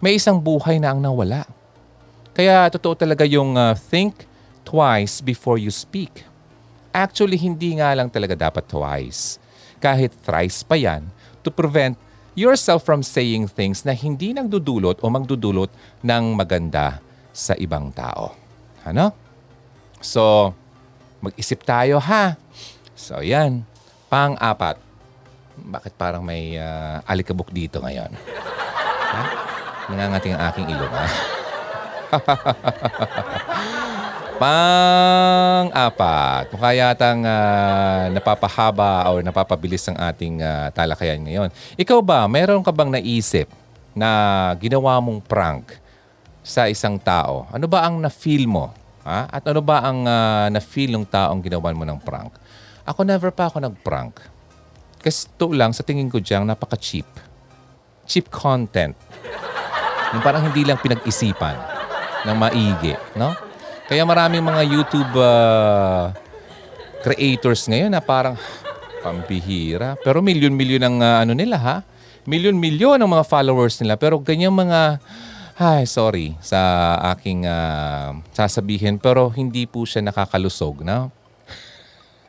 may 0.01 0.17
isang 0.17 0.41
buhay 0.41 0.81
na 0.81 0.95
ang 0.95 0.99
nawala. 1.03 1.45
Kaya 2.33 2.71
totoo 2.71 2.95
talaga 2.95 3.27
yung 3.27 3.53
uh, 3.53 3.75
think 3.75 4.25
twice 4.63 5.19
before 5.21 5.59
you 5.59 5.69
speak. 5.69 6.28
Actually, 6.89 7.37
hindi 7.37 7.77
nga 7.77 7.93
lang 7.93 8.09
talaga 8.09 8.33
dapat 8.33 8.65
twice. 8.65 9.37
Kahit 9.77 10.11
thrice 10.25 10.65
pa 10.65 10.73
yan 10.75 11.05
to 11.45 11.53
prevent 11.53 11.95
yourself 12.33 12.81
from 12.83 13.05
saying 13.05 13.45
things 13.47 13.85
na 13.85 13.93
hindi 13.93 14.33
nagdudulot 14.33 14.99
o 14.99 15.05
magdudulot 15.07 15.69
ng 16.01 16.23
maganda 16.33 16.97
sa 17.29 17.53
ibang 17.55 17.93
tao. 17.93 18.33
Ano? 18.83 19.13
So, 20.01 20.53
mag-isip 21.21 21.61
tayo 21.63 21.99
ha. 22.01 22.35
So, 22.97 23.21
yan. 23.21 23.63
Pang-apat. 24.09 24.81
Bakit 25.59 25.93
parang 25.99 26.23
may 26.23 26.57
uh, 26.57 27.03
alikabok 27.05 27.51
dito 27.53 27.83
ngayon? 27.83 28.11
Ha? 29.09 29.23
Nangangating 29.91 30.33
ang 30.33 30.43
aking 30.49 30.67
ilong, 30.73 30.93
ha? 30.93 31.07
Pang-apat. 34.39 36.07
Mukha 36.55 36.71
yatang 36.71 37.27
uh, 37.27 38.07
napapahaba 38.07 39.11
o 39.11 39.19
napapabilis 39.19 39.83
ang 39.91 39.99
ating 39.99 40.39
uh, 40.39 40.71
talakayan 40.71 41.19
ngayon. 41.27 41.51
Ikaw 41.75 41.99
ba, 41.99 42.23
meron 42.31 42.63
ka 42.63 42.71
bang 42.71 42.87
naisip 42.87 43.51
na 43.91 44.07
ginawa 44.55 44.95
mong 45.03 45.19
prank 45.27 45.75
sa 46.39 46.71
isang 46.71 46.95
tao? 46.95 47.51
Ano 47.51 47.67
ba 47.67 47.83
ang 47.83 47.99
na-feel 47.99 48.47
mo? 48.47 48.71
Ha? 49.03 49.27
At 49.27 49.43
ano 49.43 49.59
ba 49.59 49.83
ang 49.83 50.07
uh, 50.07 50.47
na-feel 50.47 50.95
ng 50.95 51.03
taong 51.03 51.43
ginawan 51.43 51.75
mo 51.75 51.83
ng 51.83 51.99
prank? 51.99 52.31
Ako 52.87 53.03
never 53.03 53.35
pa 53.35 53.51
ako 53.51 53.59
nag-prank. 53.59 54.23
Kasi 55.03 55.27
to 55.35 55.51
lang, 55.51 55.75
sa 55.75 55.83
tingin 55.83 56.07
ko 56.07 56.23
diyang 56.23 56.47
napaka-cheap. 56.47 57.11
Cheap 58.07 58.31
content. 58.31 58.95
Yung 60.15 60.23
parang 60.23 60.47
hindi 60.47 60.63
lang 60.63 60.79
pinag-isipan 60.79 61.59
ng 62.23 62.35
maigi. 62.39 62.95
No? 63.19 63.48
Kaya 63.89 64.05
maraming 64.05 64.45
mga 64.45 64.63
YouTube 64.69 65.13
uh, 65.17 66.13
creators 67.01 67.65
ngayon 67.65 67.89
na 67.89 67.97
parang 67.97 68.37
pambihira. 69.01 69.97
Pero 70.05 70.21
milyon-milyon 70.21 70.83
ang 70.85 70.97
uh, 71.01 71.25
ano 71.25 71.33
nila 71.33 71.57
ha. 71.57 71.77
Milyon-milyon 72.29 73.01
ang 73.01 73.09
mga 73.09 73.25
followers 73.25 73.81
nila. 73.81 73.97
Pero 73.97 74.21
ganyan 74.21 74.53
mga, 74.53 75.01
ay 75.57 75.89
sorry 75.89 76.37
sa 76.37 77.01
aking 77.17 77.49
uh, 77.49 78.13
sasabihin. 78.29 79.01
Pero 79.01 79.33
hindi 79.33 79.65
po 79.65 79.89
siya 79.89 80.05
nakakalusog. 80.05 80.85
No? 80.85 81.09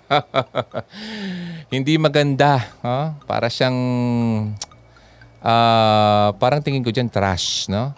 hindi 1.75 2.01
maganda. 2.01 2.73
Huh? 2.81 3.21
Para 3.29 3.53
siyang, 3.53 3.77
uh, 5.45 6.29
parang 6.41 6.65
tingin 6.65 6.81
ko 6.81 6.89
dyan 6.89 7.13
trash. 7.13 7.69
No? 7.69 7.93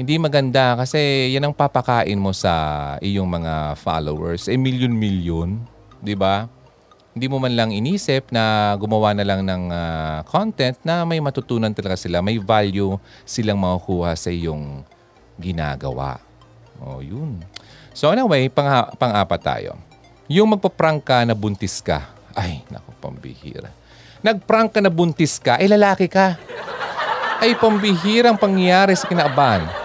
Hindi 0.00 0.16
maganda 0.16 0.80
kasi 0.80 1.28
yan 1.36 1.44
ang 1.44 1.52
papakain 1.52 2.16
mo 2.16 2.32
sa 2.32 2.96
iyong 3.04 3.28
mga 3.28 3.76
followers. 3.76 4.48
Eh, 4.48 4.56
milyon-milyon, 4.56 5.60
di 6.00 6.16
ba? 6.16 6.48
Hindi 7.12 7.28
mo 7.28 7.36
man 7.36 7.52
lang 7.52 7.68
inisip 7.68 8.32
na 8.32 8.72
gumawa 8.80 9.12
na 9.12 9.28
lang 9.28 9.44
ng 9.44 9.68
uh, 9.68 10.18
content 10.24 10.80
na 10.80 11.04
may 11.04 11.20
matutunan 11.20 11.68
talaga 11.76 12.00
sila, 12.00 12.24
may 12.24 12.40
value 12.40 12.96
silang 13.28 13.60
makukuha 13.60 14.16
sa 14.16 14.32
iyong 14.32 14.80
ginagawa. 15.36 16.16
Oh, 16.80 17.04
yun. 17.04 17.44
So 17.92 18.08
anyway, 18.08 18.48
pang, 18.48 18.88
pang-apat 18.96 19.40
tayo. 19.44 19.76
Yung 20.32 20.56
magpa-prank 20.56 21.04
ka 21.04 21.28
na 21.28 21.36
buntis 21.36 21.84
ka. 21.84 22.08
Ay, 22.32 22.64
naku, 22.72 22.88
pambihira. 23.04 23.68
Nag-prank 24.24 24.72
ka 24.72 24.80
na 24.80 24.88
buntis 24.88 25.36
ka, 25.36 25.60
eh 25.60 25.68
lalaki 25.68 26.08
ka. 26.08 26.40
Ay, 27.36 27.52
pambihirang 27.52 28.40
pangyayari 28.40 28.96
sa 28.96 29.04
kinaaban. 29.04 29.79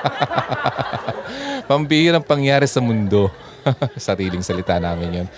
Pambihirang 1.70 2.24
pangyari 2.24 2.66
sa 2.66 2.82
mundo. 2.82 3.30
Sariling 3.96 4.42
salita 4.42 4.80
namin 4.80 5.24
yun. 5.24 5.28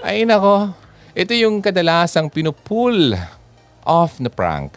Ay 0.00 0.22
nako, 0.22 0.70
ito 1.16 1.32
yung 1.32 1.64
kadalasang 1.64 2.28
pinupull 2.28 3.16
off 3.86 4.18
na 4.20 4.28
prank. 4.28 4.76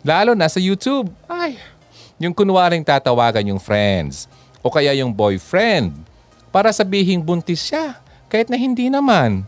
Lalo 0.00 0.32
na 0.32 0.48
sa 0.48 0.56
YouTube. 0.56 1.12
Ay, 1.28 1.60
yung 2.20 2.36
kunwaring 2.36 2.84
tatawagan 2.84 3.48
yung 3.48 3.60
friends 3.60 4.28
o 4.60 4.68
kaya 4.68 4.92
yung 4.96 5.12
boyfriend 5.12 5.96
para 6.52 6.68
sabihing 6.68 7.24
buntis 7.24 7.64
siya 7.64 7.96
kahit 8.28 8.52
na 8.52 8.60
hindi 8.60 8.92
naman. 8.92 9.44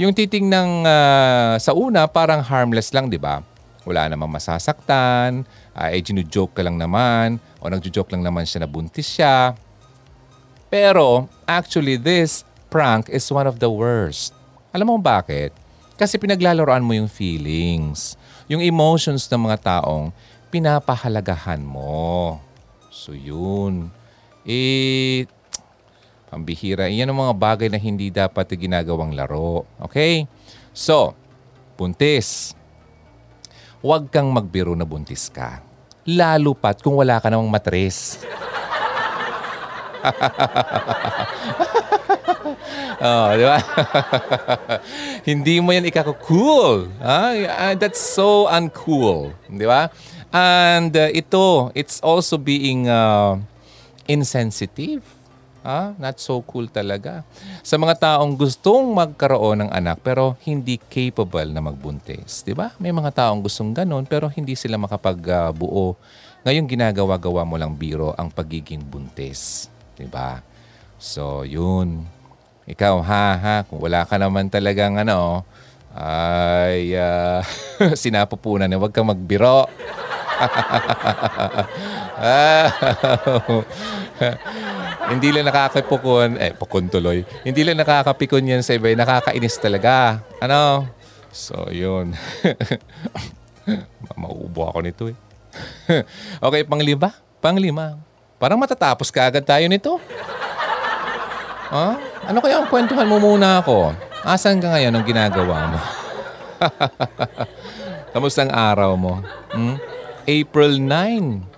Yung 0.00 0.16
titingnang 0.16 0.84
uh, 0.84 1.54
sa 1.60 1.76
una 1.76 2.08
parang 2.08 2.40
harmless 2.40 2.92
lang, 2.96 3.12
di 3.12 3.20
ba? 3.20 3.44
Wala 3.84 4.08
namang 4.08 4.32
masasaktan, 4.32 5.44
uh, 5.74 5.88
eh, 5.90 6.02
joke 6.26 6.56
ka 6.58 6.62
lang 6.62 6.76
naman, 6.78 7.38
o 7.60 7.68
nagjo-joke 7.68 8.10
lang 8.14 8.24
naman 8.24 8.46
siya 8.46 8.64
na 8.64 8.68
buntis 8.70 9.06
siya. 9.06 9.54
Pero, 10.70 11.26
actually, 11.44 11.98
this 11.98 12.46
prank 12.70 13.10
is 13.10 13.26
one 13.28 13.46
of 13.46 13.58
the 13.58 13.68
worst. 13.68 14.30
Alam 14.70 14.94
mo 14.94 14.96
bakit? 15.02 15.50
Kasi 15.98 16.16
pinaglalaroan 16.16 16.86
mo 16.86 16.94
yung 16.94 17.10
feelings, 17.10 18.14
yung 18.46 18.62
emotions 18.62 19.26
ng 19.28 19.50
mga 19.50 19.58
taong 19.66 20.14
pinapahalagahan 20.48 21.60
mo. 21.60 22.38
So, 22.88 23.12
yun. 23.12 23.90
Eh, 24.46 25.26
pambihira. 26.30 26.86
Iyan 26.86 27.10
ang 27.10 27.20
mga 27.26 27.34
bagay 27.34 27.68
na 27.68 27.78
hindi 27.78 28.08
dapat 28.08 28.54
ginagawang 28.54 29.12
laro. 29.12 29.66
Okay? 29.82 30.24
So, 30.70 31.18
buntis. 31.74 32.54
Huwag 33.80 34.12
kang 34.12 34.28
magbiro 34.28 34.76
na 34.76 34.84
buntis 34.84 35.32
ka. 35.32 35.64
Lalo 36.04 36.52
pat 36.52 36.84
kung 36.84 37.00
wala 37.00 37.16
ka 37.16 37.32
namang 37.32 37.48
matres. 37.48 38.20
oh, 43.00 43.28
di 43.36 43.44
ba? 43.48 43.58
Hindi 45.28 45.64
mo 45.64 45.72
yan 45.72 45.88
ikako-cool. 45.88 46.92
Ah, 47.00 47.72
that's 47.72 48.00
so 48.00 48.44
uncool. 48.52 49.32
Di 49.48 49.64
ba? 49.64 49.88
And 50.28 50.92
uh, 50.92 51.08
ito, 51.16 51.72
it's 51.72 52.04
also 52.04 52.36
being 52.36 52.84
uh, 52.84 53.40
insensitive. 54.04 55.19
Ah, 55.60 55.92
not 56.00 56.16
so 56.16 56.40
cool 56.48 56.72
talaga. 56.72 57.20
Sa 57.60 57.76
mga 57.76 58.00
taong 58.00 58.32
gustong 58.32 58.96
magkaroon 58.96 59.68
ng 59.68 59.70
anak 59.70 60.00
pero 60.00 60.32
hindi 60.48 60.80
capable 60.80 61.52
na 61.52 61.60
magbuntis, 61.60 62.40
'di 62.40 62.56
ba? 62.56 62.72
May 62.80 62.96
mga 62.96 63.12
taong 63.12 63.44
gustong 63.44 63.76
ganun 63.76 64.08
pero 64.08 64.32
hindi 64.32 64.56
sila 64.56 64.80
makapagbuo. 64.80 66.00
Ngayon 66.48 66.64
ginagawa-gawa 66.64 67.44
mo 67.44 67.60
lang 67.60 67.76
biro 67.76 68.16
ang 68.16 68.32
pagiging 68.32 68.80
buntis, 68.80 69.68
'di 70.00 70.08
ba? 70.08 70.40
So, 70.96 71.44
'yun. 71.44 72.08
Ikaw 72.64 72.96
ha 73.04 73.26
ha, 73.36 73.56
kung 73.68 73.84
wala 73.84 74.08
ka 74.08 74.16
naman 74.16 74.48
talagang 74.48 74.96
ano, 74.96 75.44
ay 75.92 76.96
uh, 76.96 77.44
sinapupunan 78.00 78.64
na 78.64 78.80
huwag 78.80 78.96
kang 78.96 79.12
magbiro. 79.12 79.68
Hindi 85.10 85.34
lang 85.34 85.50
nakakapukon, 85.50 86.38
eh, 86.38 86.54
pukon 86.54 86.86
tuloy. 86.86 87.26
Hindi 87.42 87.66
lang 87.66 87.82
nakakapikon 87.82 88.46
yan 88.46 88.62
sa 88.62 88.78
iba, 88.78 88.94
eh, 88.94 88.96
nakakainis 88.96 89.58
talaga. 89.58 90.22
Ano? 90.38 90.86
So, 91.34 91.66
yun. 91.74 92.14
Mauubo 94.20 94.70
ako 94.70 94.78
nito 94.86 95.02
eh. 95.10 95.16
okay, 96.46 96.62
panglima? 96.62 97.10
Panglima. 97.42 97.98
Parang 98.38 98.62
matatapos 98.62 99.10
ka 99.10 99.26
agad 99.26 99.42
tayo 99.42 99.66
nito. 99.66 99.98
Huh? 101.70 101.94
Ano 102.26 102.38
kaya 102.38 102.62
ang 102.62 102.70
kwentuhan 102.70 103.10
mo 103.10 103.18
muna 103.18 103.58
ako? 103.58 103.90
Asan 104.22 104.62
ka 104.62 104.70
ngayon 104.70 104.94
ang 104.94 105.04
ginagawa 105.06 105.74
mo? 105.74 105.78
Kamusta 108.14 108.46
ang 108.46 108.52
araw 108.54 108.94
mo? 108.94 109.22
Hmm? 109.50 109.74
April 110.22 110.78
9. 110.78 111.49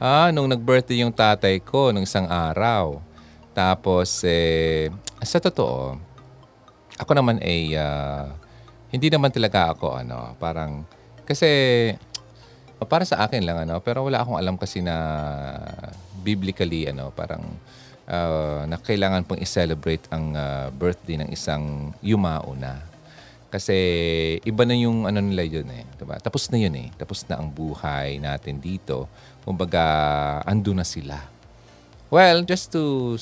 Ah, 0.00 0.32
nung 0.32 0.48
nag-birthday 0.48 1.04
yung 1.04 1.12
tatay 1.12 1.60
ko 1.60 1.92
nung 1.92 2.08
isang 2.08 2.24
araw. 2.24 3.04
Tapos, 3.52 4.24
eh, 4.24 4.88
sa 5.20 5.36
totoo, 5.36 5.92
ako 6.96 7.12
naman 7.12 7.36
ay, 7.44 7.76
uh, 7.76 8.32
hindi 8.88 9.12
naman 9.12 9.28
talaga 9.28 9.76
ako, 9.76 10.00
ano, 10.00 10.32
parang, 10.40 10.88
kasi, 11.28 11.44
para 12.88 13.04
sa 13.04 13.28
akin 13.28 13.44
lang, 13.44 13.60
ano, 13.68 13.76
pero 13.84 14.00
wala 14.00 14.24
akong 14.24 14.40
alam 14.40 14.56
kasi 14.56 14.80
na 14.80 14.96
biblically, 16.24 16.88
ano, 16.88 17.12
parang, 17.12 17.44
uh, 18.08 18.64
na 18.64 18.80
kailangan 18.80 19.28
pong 19.28 19.44
i-celebrate 19.44 20.08
ang 20.08 20.32
uh, 20.32 20.72
birthday 20.80 21.20
ng 21.20 21.28
isang 21.28 21.92
yumao 22.00 22.56
na. 22.56 22.88
Kasi 23.50 23.74
iba 24.46 24.62
na 24.62 24.78
yung 24.78 25.10
ano 25.10 25.18
nila 25.18 25.42
yun 25.42 25.66
eh. 25.74 25.82
Diba? 25.98 26.14
Tapos 26.22 26.46
na 26.54 26.58
yun 26.62 26.70
eh. 26.78 26.88
Tapos 26.94 27.26
na 27.26 27.42
ang 27.42 27.50
buhay 27.50 28.22
natin 28.22 28.62
dito. 28.62 29.10
Kumbaga, 29.44 29.84
ando 30.44 30.72
na 30.76 30.84
sila. 30.84 31.18
Well, 32.10 32.42
just 32.42 32.74
to 32.74 33.14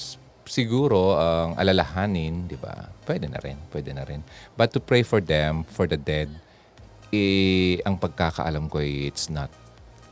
siguro 0.49 1.15
ang 1.15 1.55
uh, 1.55 1.61
alalahanin, 1.61 2.49
di 2.49 2.57
ba? 2.57 2.89
Pwede 3.05 3.29
na 3.29 3.39
rin. 3.39 3.61
Pwede 3.69 3.93
na 3.93 4.03
rin. 4.03 4.25
But 4.57 4.73
to 4.75 4.81
pray 4.81 5.05
for 5.05 5.21
them, 5.21 5.69
for 5.69 5.85
the 5.85 6.01
dead, 6.01 6.33
eh, 7.13 7.81
ang 7.85 8.01
pagkakaalam 8.01 8.69
ko, 8.73 8.81
eh, 8.81 9.13
it's 9.13 9.29
not 9.29 9.53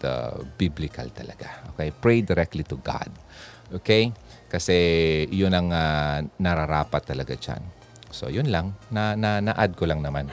uh, 0.05 0.45
biblical 0.61 1.09
talaga. 1.13 1.65
Okay? 1.75 1.89
Pray 1.93 2.21
directly 2.21 2.63
to 2.69 2.77
God. 2.81 3.09
Okay? 3.81 4.13
Kasi 4.47 4.77
yun 5.33 5.53
ang 5.57 5.73
uh, 5.73 6.23
nararapat 6.39 7.03
talaga 7.03 7.35
dyan. 7.35 7.61
So, 8.15 8.31
yun 8.31 8.49
lang. 8.53 8.77
Na, 8.93 9.19
na, 9.19 9.43
na-add 9.43 9.75
ko 9.75 9.85
lang 9.89 10.01
naman. 10.05 10.31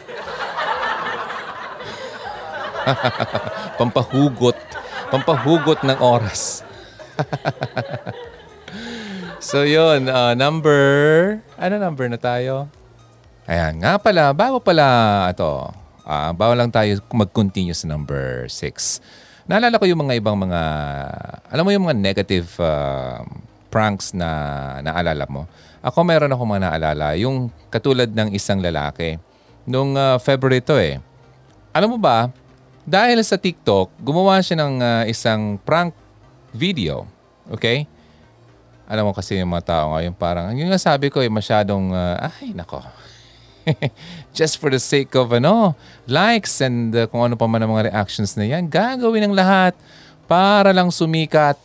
Pampahugot. 3.79 4.55
Pampahugot 5.13 5.85
ng 5.85 6.01
oras. 6.01 6.65
so, 9.37 9.61
yun. 9.61 10.09
Uh, 10.09 10.33
number... 10.33 10.81
Ano 11.53 11.77
number 11.77 12.09
na 12.09 12.17
tayo? 12.17 12.65
Ayan. 13.45 13.77
Nga 13.77 14.01
pala, 14.01 14.33
bago 14.33 14.57
pala 14.57 15.29
ito. 15.29 15.69
Uh, 16.01 16.33
bago 16.33 16.57
lang 16.57 16.73
tayo 16.73 16.97
mag-continue 17.13 17.77
sa 17.77 17.85
number 17.85 18.49
6. 18.49 19.45
Naalala 19.45 19.77
ko 19.77 19.85
yung 19.85 20.01
mga 20.01 20.17
ibang 20.17 20.33
mga... 20.33 20.61
Alam 21.53 21.61
mo 21.61 21.69
yung 21.69 21.85
mga 21.85 21.97
negative 22.01 22.49
uh, 22.57 23.21
pranks 23.69 24.17
na 24.17 24.81
naalala 24.81 25.29
mo? 25.29 25.45
Ako 25.85 26.01
meron 26.01 26.33
ako 26.33 26.41
mga 26.41 26.73
naalala. 26.73 27.13
Yung 27.21 27.53
katulad 27.69 28.09
ng 28.09 28.33
isang 28.33 28.65
lalaki. 28.65 29.21
Nung 29.69 29.93
uh, 29.93 30.17
February 30.17 30.65
to 30.65 30.81
eh. 30.81 30.97
Alam 31.69 31.93
mo 31.93 31.97
ba, 32.01 32.33
dahil 32.83 33.19
sa 33.23 33.39
TikTok, 33.39 33.91
gumawa 33.99 34.43
siya 34.43 34.63
ng 34.63 34.75
uh, 34.79 35.03
isang 35.07 35.59
prank 35.63 35.95
video. 36.51 37.07
Okay? 37.47 37.87
Alam 38.87 39.09
mo 39.09 39.11
kasi 39.15 39.39
yung 39.39 39.51
mga 39.51 39.65
tao 39.65 39.95
ngayon 39.95 40.13
parang, 40.15 40.51
yung 40.55 40.67
nga 40.67 40.79
sabi 40.79 41.07
ko 41.07 41.23
eh, 41.23 41.31
masyadong, 41.31 41.95
uh, 41.95 42.29
ay 42.43 42.51
nako. 42.51 42.83
Just 44.37 44.59
for 44.59 44.67
the 44.67 44.79
sake 44.79 45.15
of 45.15 45.31
ano, 45.31 45.75
likes 46.03 46.59
and 46.59 46.91
uh, 46.91 47.07
kung 47.07 47.23
ano 47.23 47.39
pa 47.39 47.47
man 47.47 47.63
ang 47.63 47.71
mga 47.71 47.95
reactions 47.95 48.35
na 48.35 48.43
yan, 48.43 48.67
gagawin 48.67 49.31
ng 49.31 49.35
lahat 49.35 49.71
para 50.27 50.75
lang 50.75 50.91
sumikat. 50.91 51.55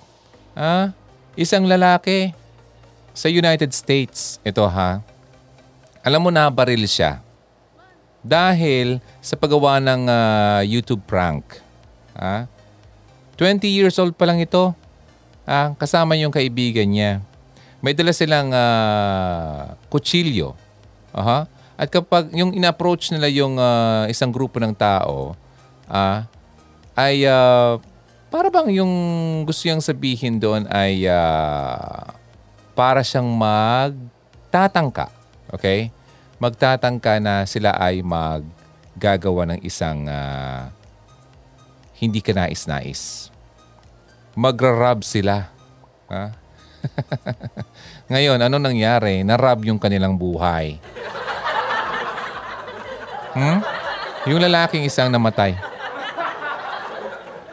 Ah, 0.55 0.95
isang 1.35 1.67
lalaki, 1.67 2.35
sa 3.19 3.27
United 3.27 3.75
States, 3.75 4.39
ito 4.47 4.63
ha, 4.63 5.03
alam 6.07 6.23
mo 6.23 6.31
na 6.31 6.47
baril 6.47 6.87
siya. 6.87 7.19
Dahil 8.23 8.99
sa 9.23 9.39
paggawa 9.39 9.79
ng 9.79 10.03
uh, 10.11 10.61
YouTube 10.67 11.03
prank. 11.07 11.63
Ha? 12.19 12.51
20 13.39 13.65
years 13.71 13.95
old 14.03 14.19
pa 14.19 14.27
lang 14.27 14.43
ito. 14.43 14.75
Ha? 15.47 15.73
Kasama 15.79 16.19
yung 16.19 16.35
kaibigan 16.35 16.91
niya. 16.91 17.23
May 17.79 17.95
dala 17.95 18.11
silang 18.11 18.51
uh, 18.51 19.79
kutsilyo. 19.87 20.59
Aha. 21.15 21.47
At 21.79 21.89
kapag 21.95 22.35
yung 22.35 22.51
in-approach 22.51 23.15
nila 23.15 23.31
yung 23.31 23.55
uh, 23.55 24.11
isang 24.11 24.35
grupo 24.35 24.59
ng 24.59 24.75
tao, 24.75 25.39
uh, 25.87 26.27
ay 26.99 27.23
uh, 27.23 27.79
para 28.29 28.51
bang 28.51 28.83
yung 28.83 28.93
gusto 29.47 29.71
niyang 29.71 29.81
sabihin 29.81 30.43
doon 30.43 30.67
ay 30.69 31.07
uh, 31.07 32.03
para 32.75 33.07
siyang 33.07 33.31
magtatangka. 33.31 35.15
Okay? 35.55 35.95
Magtatangka 36.39 37.19
na 37.19 37.43
sila 37.51 37.75
ay 37.75 37.99
maggagawa 38.03 39.55
ng 39.55 39.61
isang 39.67 40.07
uh, 40.07 40.71
hindi 41.99 42.23
ka 42.23 42.31
nais-nais. 42.31 43.35
Magra-rub 44.39 45.03
sila. 45.03 45.51
Ha? 46.07 46.31
Ngayon, 48.15 48.39
ano 48.39 48.57
nangyari? 48.63 49.27
Narab 49.27 49.67
yung 49.67 49.83
kanilang 49.83 50.15
buhay. 50.15 50.79
Hmm? 53.35 53.59
Yung 54.31 54.39
lalaking 54.39 54.87
isang 54.87 55.11
namatay. 55.11 55.59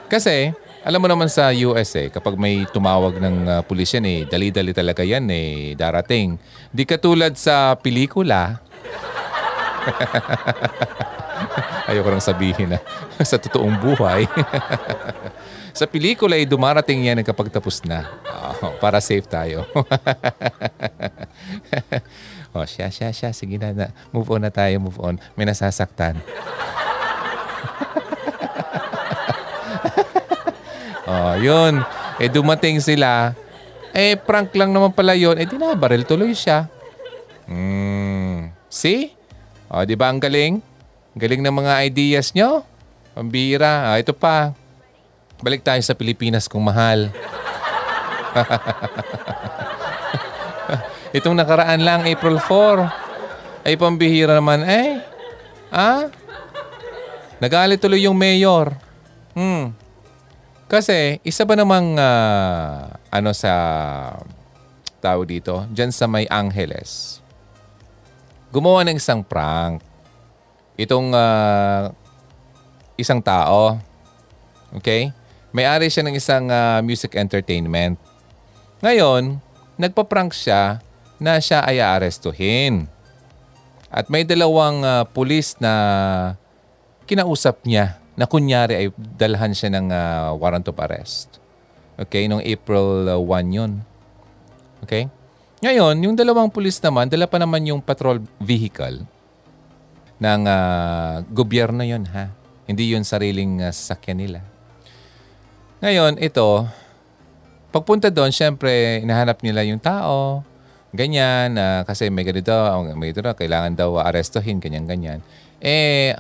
Kasi, 0.05 0.53
alam 0.85 1.01
mo 1.01 1.09
naman 1.09 1.25
sa 1.25 1.49
US 1.65 1.97
eh, 1.97 2.13
kapag 2.13 2.37
may 2.37 2.69
tumawag 2.69 3.17
ng 3.17 3.37
uh, 3.49 3.61
pulis 3.65 3.89
yan 3.97 4.05
eh, 4.05 4.19
dali-dali 4.29 4.69
talaga 4.69 5.01
yan 5.01 5.25
eh, 5.33 5.73
darating. 5.73 6.37
Di 6.69 6.85
katulad 6.85 7.33
sa 7.33 7.73
pelikula. 7.73 8.61
Ayoko 11.89 12.09
lang 12.09 12.23
sabihin 12.23 12.75
na 12.75 12.79
sa 13.29 13.37
totoong 13.37 13.77
buhay. 13.77 14.25
sa 15.77 15.85
pelikula 15.85 16.39
ay 16.39 16.45
eh, 16.45 16.49
dumarating 16.49 17.05
yan 17.05 17.21
kapag 17.21 17.53
tapos 17.53 17.83
na. 17.85 18.09
Oh, 18.63 18.73
para 18.79 19.03
safe 19.03 19.27
tayo. 19.27 19.67
oh, 22.55 22.65
siya, 22.65 22.89
siya, 22.89 23.13
siya. 23.13 23.29
Sige 23.35 23.61
na, 23.61 23.75
na. 23.75 23.87
Move 24.09 24.39
on 24.39 24.47
na 24.47 24.51
tayo, 24.51 24.79
move 24.81 24.97
on. 24.97 25.21
May 25.37 25.45
nasasaktan. 25.45 26.17
Oh, 31.05 31.37
yun. 31.37 31.85
Eh 32.17 32.27
dumating 32.27 32.81
sila. 32.81 33.37
Eh 33.95 34.19
prank 34.19 34.51
lang 34.57 34.75
naman 34.75 34.91
pala 34.91 35.15
yun. 35.15 35.39
Eh 35.39 35.47
dinabaril 35.47 36.03
tuloy 36.03 36.35
siya. 36.35 36.67
Hmm. 37.47 38.51
See? 38.67 39.14
Oh, 39.69 39.83
di 39.83 39.97
ba 39.97 40.13
ang 40.13 40.21
galing? 40.21 40.61
Galing 41.17 41.41
ng 41.41 41.55
mga 41.55 41.73
ideas 41.87 42.35
nyo. 42.35 42.63
Pambira. 43.15 43.93
Ah, 43.93 43.97
ito 43.97 44.13
pa. 44.13 44.53
Balik 45.39 45.63
tayo 45.63 45.81
sa 45.81 45.97
Pilipinas 45.97 46.47
kung 46.47 46.63
mahal. 46.63 47.09
Itong 51.17 51.35
nakaraan 51.35 51.79
lang, 51.79 52.03
April 52.03 52.37
4. 52.37 53.65
Ay 53.65 53.79
pambihira 53.79 54.37
naman. 54.37 54.61
Eh, 54.67 55.01
ah? 55.73 56.11
Nagalit 57.41 57.81
tuloy 57.81 58.05
yung 58.05 58.15
mayor. 58.15 58.77
Hmm. 59.33 59.73
Kasi 60.65 61.21
isa 61.21 61.45
ba 61.45 61.53
namang 61.53 61.93
uh, 61.95 62.89
ano 63.13 63.31
sa 63.37 63.53
tao 64.97 65.21
dito, 65.21 65.69
dyan 65.69 65.93
sa 65.93 66.09
may 66.09 66.25
Angeles, 66.25 67.21
gumawa 68.55 68.87
ng 68.87 68.95
isang 68.95 69.19
prank. 69.19 69.83
Itong 70.79 71.11
uh, 71.11 71.91
isang 72.95 73.19
tao, 73.19 73.75
okay? 74.71 75.11
May-ari 75.51 75.91
siya 75.91 76.07
ng 76.07 76.15
isang 76.15 76.47
uh, 76.47 76.79
music 76.79 77.19
entertainment. 77.19 77.99
Ngayon, 78.79 79.43
nagpa-prank 79.75 80.31
siya 80.31 80.79
na 81.19 81.39
siya 81.43 81.67
ay 81.67 81.83
aarestuhin. 81.83 82.87
At 83.91 84.07
may 84.07 84.23
dalawang 84.23 84.83
uh, 84.83 85.03
pulis 85.07 85.59
na 85.59 85.71
kinausap 87.07 87.63
niya 87.67 87.99
na 88.15 88.23
kunyari 88.27 88.73
ay 88.75 88.87
dalhan 88.95 89.51
siya 89.51 89.71
ng 89.75 89.87
uh, 89.91 90.31
warrant 90.39 90.67
of 90.67 90.79
arrest. 90.79 91.39
Okay, 91.95 92.27
noong 92.27 92.43
April 92.43 93.07
uh, 93.07 93.19
1 93.19 93.55
yun. 93.55 93.71
Okay? 94.83 95.07
Ngayon, 95.65 95.97
yung 95.97 96.13
dalawang 96.13 96.53
pulis 96.53 96.77
naman, 96.77 97.09
dala 97.09 97.25
pa 97.25 97.41
naman 97.41 97.65
yung 97.65 97.81
patrol 97.81 98.21
vehicle 98.37 99.01
ng 100.21 100.41
uh, 100.45 101.25
gobyerno 101.33 101.81
yon 101.81 102.05
ha. 102.13 102.29
Hindi 102.69 102.93
yun 102.93 103.01
sariling 103.01 103.65
uh, 103.65 103.73
sasakyan 103.73 104.21
nila. 104.21 104.39
Ngayon, 105.81 106.21
ito, 106.21 106.69
pagpunta 107.73 108.13
doon, 108.13 108.29
syempre, 108.29 109.01
inahanap 109.01 109.41
nila 109.41 109.65
yung 109.65 109.81
tao, 109.81 110.45
ganyan, 110.93 111.57
uh, 111.57 111.81
kasi 111.81 112.13
may 112.13 112.21
ganito, 112.21 112.53
may 112.93 113.09
ganito, 113.09 113.33
kailangan 113.33 113.73
daw 113.73 113.97
arestohin, 114.05 114.61
ganyan-ganyan. 114.61 115.25
Eh, 115.65 116.13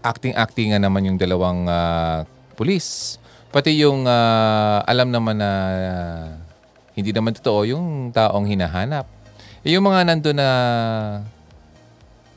acting-acting 0.00 0.72
nga 0.72 0.80
naman 0.80 1.04
yung 1.04 1.20
dalawang 1.20 1.68
uh, 1.68 2.24
pulis. 2.56 3.20
Pati 3.52 3.76
yung 3.76 4.08
uh, 4.08 4.80
alam 4.88 5.12
naman 5.12 5.36
na 5.36 5.50
uh, 5.52 6.45
hindi 6.96 7.12
naman 7.12 7.36
totoo 7.36 7.68
yung 7.68 8.10
taong 8.10 8.48
hinahanap. 8.48 9.04
E 9.60 9.76
yung 9.76 9.84
mga 9.84 10.08
nandun 10.08 10.40
na 10.40 10.50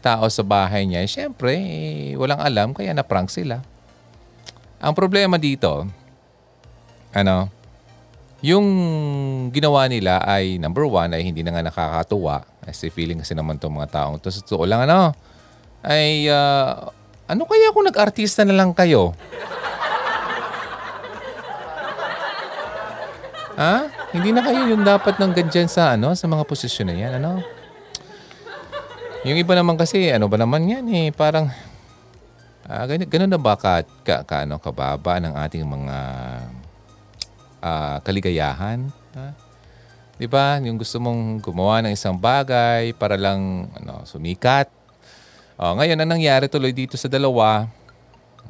tao 0.03 0.27
sa 0.27 0.43
bahay 0.43 0.83
niya, 0.83 0.99
eh, 1.03 1.09
syempre, 1.09 1.55
eh, 1.55 2.13
walang 2.19 2.43
alam 2.43 2.75
kaya 2.75 2.91
na-prank 2.91 3.31
sila. 3.31 3.63
Ang 4.83 4.91
problema 4.91 5.39
dito, 5.39 5.87
ano, 7.15 7.47
yung 8.39 8.67
ginawa 9.51 9.87
nila 9.91 10.23
ay 10.23 10.55
number 10.59 10.87
one 10.87 11.11
ay 11.11 11.27
hindi 11.27 11.43
na 11.43 11.51
nga 11.51 11.67
nakakatuwa 11.67 12.47
kasi 12.63 12.87
feeling 12.87 13.19
kasi 13.19 13.35
naman 13.35 13.59
itong 13.59 13.75
mga 13.75 13.91
taong 13.91 14.15
to 14.15 14.31
sa 14.31 14.39
totoo 14.39 14.63
lang 14.63 14.87
ano 14.87 15.11
ay 15.83 16.31
uh, 16.31 16.87
ano 17.27 17.43
kaya 17.43 17.75
kung 17.75 17.83
nag-artista 17.83 18.47
na 18.47 18.55
lang 18.55 18.71
kayo? 18.71 19.11
ha? 23.59 23.98
Hindi 24.09 24.29
na 24.33 24.41
kayo 24.41 24.65
yung 24.69 24.81
dapat 24.81 25.21
ng 25.21 25.31
ganyan 25.37 25.69
sa 25.69 25.93
ano 25.93 26.17
sa 26.17 26.25
mga 26.25 26.43
posisyon 26.45 26.89
na 26.89 26.95
yan, 26.97 27.21
ano? 27.21 27.45
Yung 29.27 29.37
iba 29.37 29.53
naman 29.53 29.75
kasi, 29.75 30.09
ano 30.09 30.25
ba 30.25 30.39
naman 30.39 30.65
yan 30.65 30.85
eh, 30.89 31.07
parang 31.13 31.51
ah, 32.65 32.85
ganun, 32.87 33.05
ganun 33.05 33.31
na 33.31 33.39
ba 33.41 33.53
ka, 33.59 33.85
ka, 34.01 34.23
ka, 34.23 34.47
ano, 34.47 34.57
kababa 34.57 35.19
ng 35.21 35.33
ating 35.35 35.65
mga 35.67 35.97
ah, 37.61 37.97
kaligayahan? 38.01 38.89
Ha? 39.13 39.35
'Di 40.19 40.27
ba? 40.27 40.59
Yung 40.63 40.75
gusto 40.75 40.99
mong 40.99 41.39
gumawa 41.39 41.79
ng 41.83 41.95
isang 41.95 42.15
bagay 42.15 42.91
para 42.97 43.15
lang 43.15 43.71
ano, 43.77 44.03
sumikat, 44.03 44.79
Oh, 45.59 45.75
ngayon, 45.75 45.99
ang 45.99 46.15
nangyari 46.15 46.47
tuloy 46.47 46.71
dito 46.71 46.95
sa 46.95 47.11
dalawa, 47.11 47.67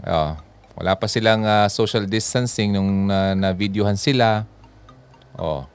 oh, 0.06 0.38
wala 0.78 0.94
pa 0.94 1.10
silang 1.10 1.42
uh, 1.42 1.66
social 1.66 2.06
distancing 2.06 2.78
nung 2.78 3.10
uh, 3.10 3.34
na-videohan 3.34 3.98
sila. 3.98 4.46
Oh, 5.38 5.68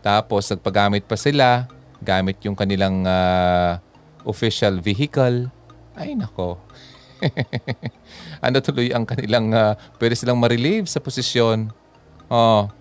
tapos, 0.00 0.48
nagpagamit 0.48 1.04
pa 1.04 1.16
sila 1.16 1.68
gamit 2.00 2.40
yung 2.48 2.56
kanilang 2.56 3.04
uh, 3.04 3.76
official 4.24 4.80
vehicle. 4.80 5.52
Ay 5.92 6.16
nako. 6.16 6.56
ano 8.44 8.56
tuloy 8.64 8.96
ang 8.96 9.04
kanilang 9.04 9.52
uh, 9.52 9.76
pwede 10.00 10.16
silang 10.16 10.40
ma-relieve 10.40 10.88
sa 10.88 11.04
posisyon. 11.04 11.68
Oh. 12.32 12.72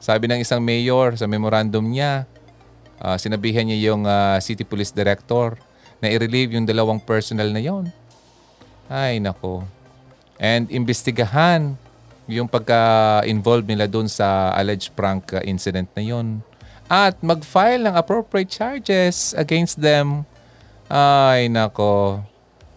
Sabi 0.00 0.24
ng 0.28 0.40
isang 0.40 0.64
mayor 0.64 1.20
sa 1.20 1.28
memorandum 1.28 1.84
niya, 1.84 2.24
uh, 3.04 3.20
sinabihan 3.20 3.68
niya 3.68 3.92
yung 3.92 4.08
uh, 4.08 4.40
city 4.40 4.64
police 4.64 4.92
director 4.96 5.60
na 6.00 6.08
i-relieve 6.08 6.56
yung 6.56 6.64
dalawang 6.64 7.00
personnel 7.00 7.52
na 7.52 7.60
yon. 7.60 7.92
Ay 8.88 9.20
nako. 9.20 9.68
And 10.40 10.72
imbestigahan 10.72 11.76
yung 12.26 12.50
pagka-involved 12.50 13.70
nila 13.70 13.86
doon 13.86 14.10
sa 14.10 14.50
alleged 14.54 14.94
prank 14.98 15.30
incident 15.46 15.86
na 15.94 16.02
yon. 16.02 16.42
At 16.86 17.18
mag-file 17.22 17.86
ng 17.86 17.94
appropriate 17.98 18.50
charges 18.50 19.34
against 19.34 19.78
them. 19.78 20.26
Ay 20.86 21.50
nako. 21.50 22.22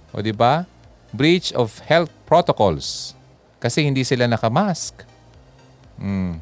O 0.09 0.21
di 0.21 0.33
ba? 0.33 0.65
Breach 1.13 1.53
of 1.53 1.81
health 1.85 2.09
protocols. 2.25 3.13
Kasi 3.61 3.85
hindi 3.85 4.01
sila 4.05 4.25
nakamask. 4.25 5.05
Hmm. 5.97 6.41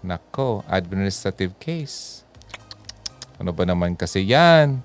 Nako, 0.00 0.64
administrative 0.68 1.52
case. 1.60 2.24
Ano 3.36 3.52
ba 3.52 3.64
naman 3.68 3.96
kasi 3.96 4.24
yan? 4.24 4.80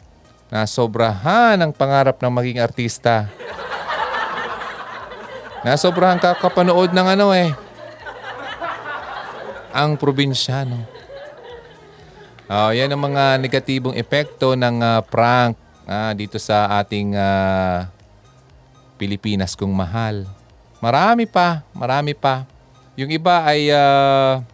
Nasobrahan 0.51 1.59
ang 1.59 1.71
pangarap 1.71 2.19
ng 2.19 2.31
maging 2.31 2.59
artista. 2.63 3.27
Nasobrahan 5.65 6.21
ka 6.21 6.37
kapanood 6.37 6.93
ng 6.93 7.07
ano 7.17 7.33
eh. 7.33 7.49
Ang 9.73 9.97
probinsyano. 9.97 10.85
Oh, 12.45 12.69
yan 12.69 12.93
ang 12.93 13.01
mga 13.01 13.41
negatibong 13.41 13.97
epekto 13.97 14.53
ng 14.53 14.77
uh, 14.77 15.01
prank 15.01 15.57
uh, 15.89 16.13
dito 16.13 16.37
sa 16.37 16.69
ating 16.77 17.17
uh, 17.17 17.89
Pilipinas 19.01 19.57
kung 19.57 19.73
mahal. 19.73 20.29
Marami 20.77 21.25
pa, 21.25 21.65
marami 21.73 22.13
pa. 22.13 22.45
Yung 22.93 23.09
iba 23.09 23.41
ay 23.41 23.73
uh, 23.73 24.45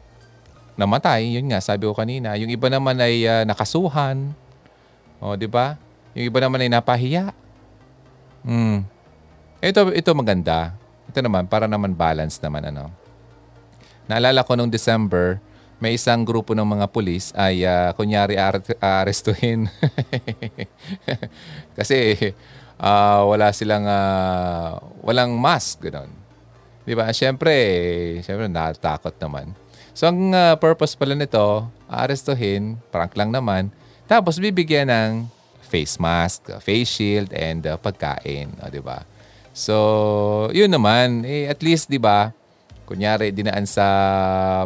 namatay, 0.79 1.27
yun 1.27 1.51
nga, 1.51 1.59
sabi 1.59 1.91
ko 1.91 1.91
kanina. 1.91 2.39
Yung 2.39 2.47
iba 2.47 2.71
naman 2.71 2.95
ay 3.03 3.27
uh, 3.27 3.43
nakasuhan. 3.43 4.31
O, 5.19 5.35
oh, 5.35 5.35
di 5.35 5.51
ba? 5.51 5.75
Yung 6.15 6.31
iba 6.31 6.39
naman 6.39 6.63
ay 6.63 6.71
napahiya. 6.71 7.35
Hmm. 8.47 8.87
Ito, 9.59 9.91
ito 9.91 10.15
maganda. 10.15 10.80
Ito 11.11 11.19
naman, 11.19 11.51
para 11.51 11.67
naman 11.67 11.91
balance 11.91 12.39
naman, 12.39 12.71
ano. 12.71 12.87
Naalala 14.07 14.47
ko 14.47 14.55
nung 14.55 14.71
December, 14.71 15.43
may 15.81 15.97
isang 15.97 16.21
grupo 16.21 16.53
ng 16.53 16.63
mga 16.63 16.85
pulis 16.93 17.33
ay 17.33 17.65
uh, 17.65 17.89
kunyari 17.97 18.37
arestuhin. 18.79 19.65
Kasi 21.77 22.15
uh, 22.77 23.21
wala 23.25 23.49
silang 23.49 23.89
uh, 23.89 24.77
walang 25.01 25.33
mask 25.41 25.89
ganoon. 25.89 26.13
'Di 26.85 26.93
ba? 26.93 27.09
Syempre, 27.09 27.53
syempre 28.21 28.45
natatakot 28.45 29.17
naman. 29.17 29.57
So 29.97 30.05
ang 30.05 30.37
uh, 30.37 30.53
purpose 30.61 30.93
pala 30.93 31.17
nito, 31.17 31.65
arestuhin, 31.89 32.77
prank 32.93 33.17
lang 33.17 33.33
naman, 33.33 33.73
tapos 34.05 34.37
bibigyan 34.37 34.87
ng 34.87 35.11
face 35.65 35.97
mask, 35.97 36.61
face 36.61 36.87
shield 36.87 37.33
and 37.33 37.65
uh, 37.65 37.73
pagkain, 37.81 38.53
'di 38.69 38.85
ba? 38.85 39.01
So, 39.61 40.49
yun 40.57 40.73
naman, 40.73 41.21
eh, 41.21 41.45
at 41.45 41.61
least, 41.61 41.85
di 41.85 42.01
ba, 42.01 42.33
kunyari, 42.89 43.29
dinaan 43.29 43.69
sa 43.69 43.85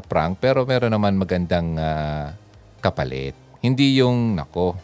prank, 0.08 0.40
pero 0.40 0.64
meron 0.64 0.88
naman 0.88 1.20
magandang 1.20 1.76
uh, 1.76 2.32
kapalit. 2.80 3.36
Hindi 3.60 4.00
yung, 4.00 4.40
nako, 4.40 4.80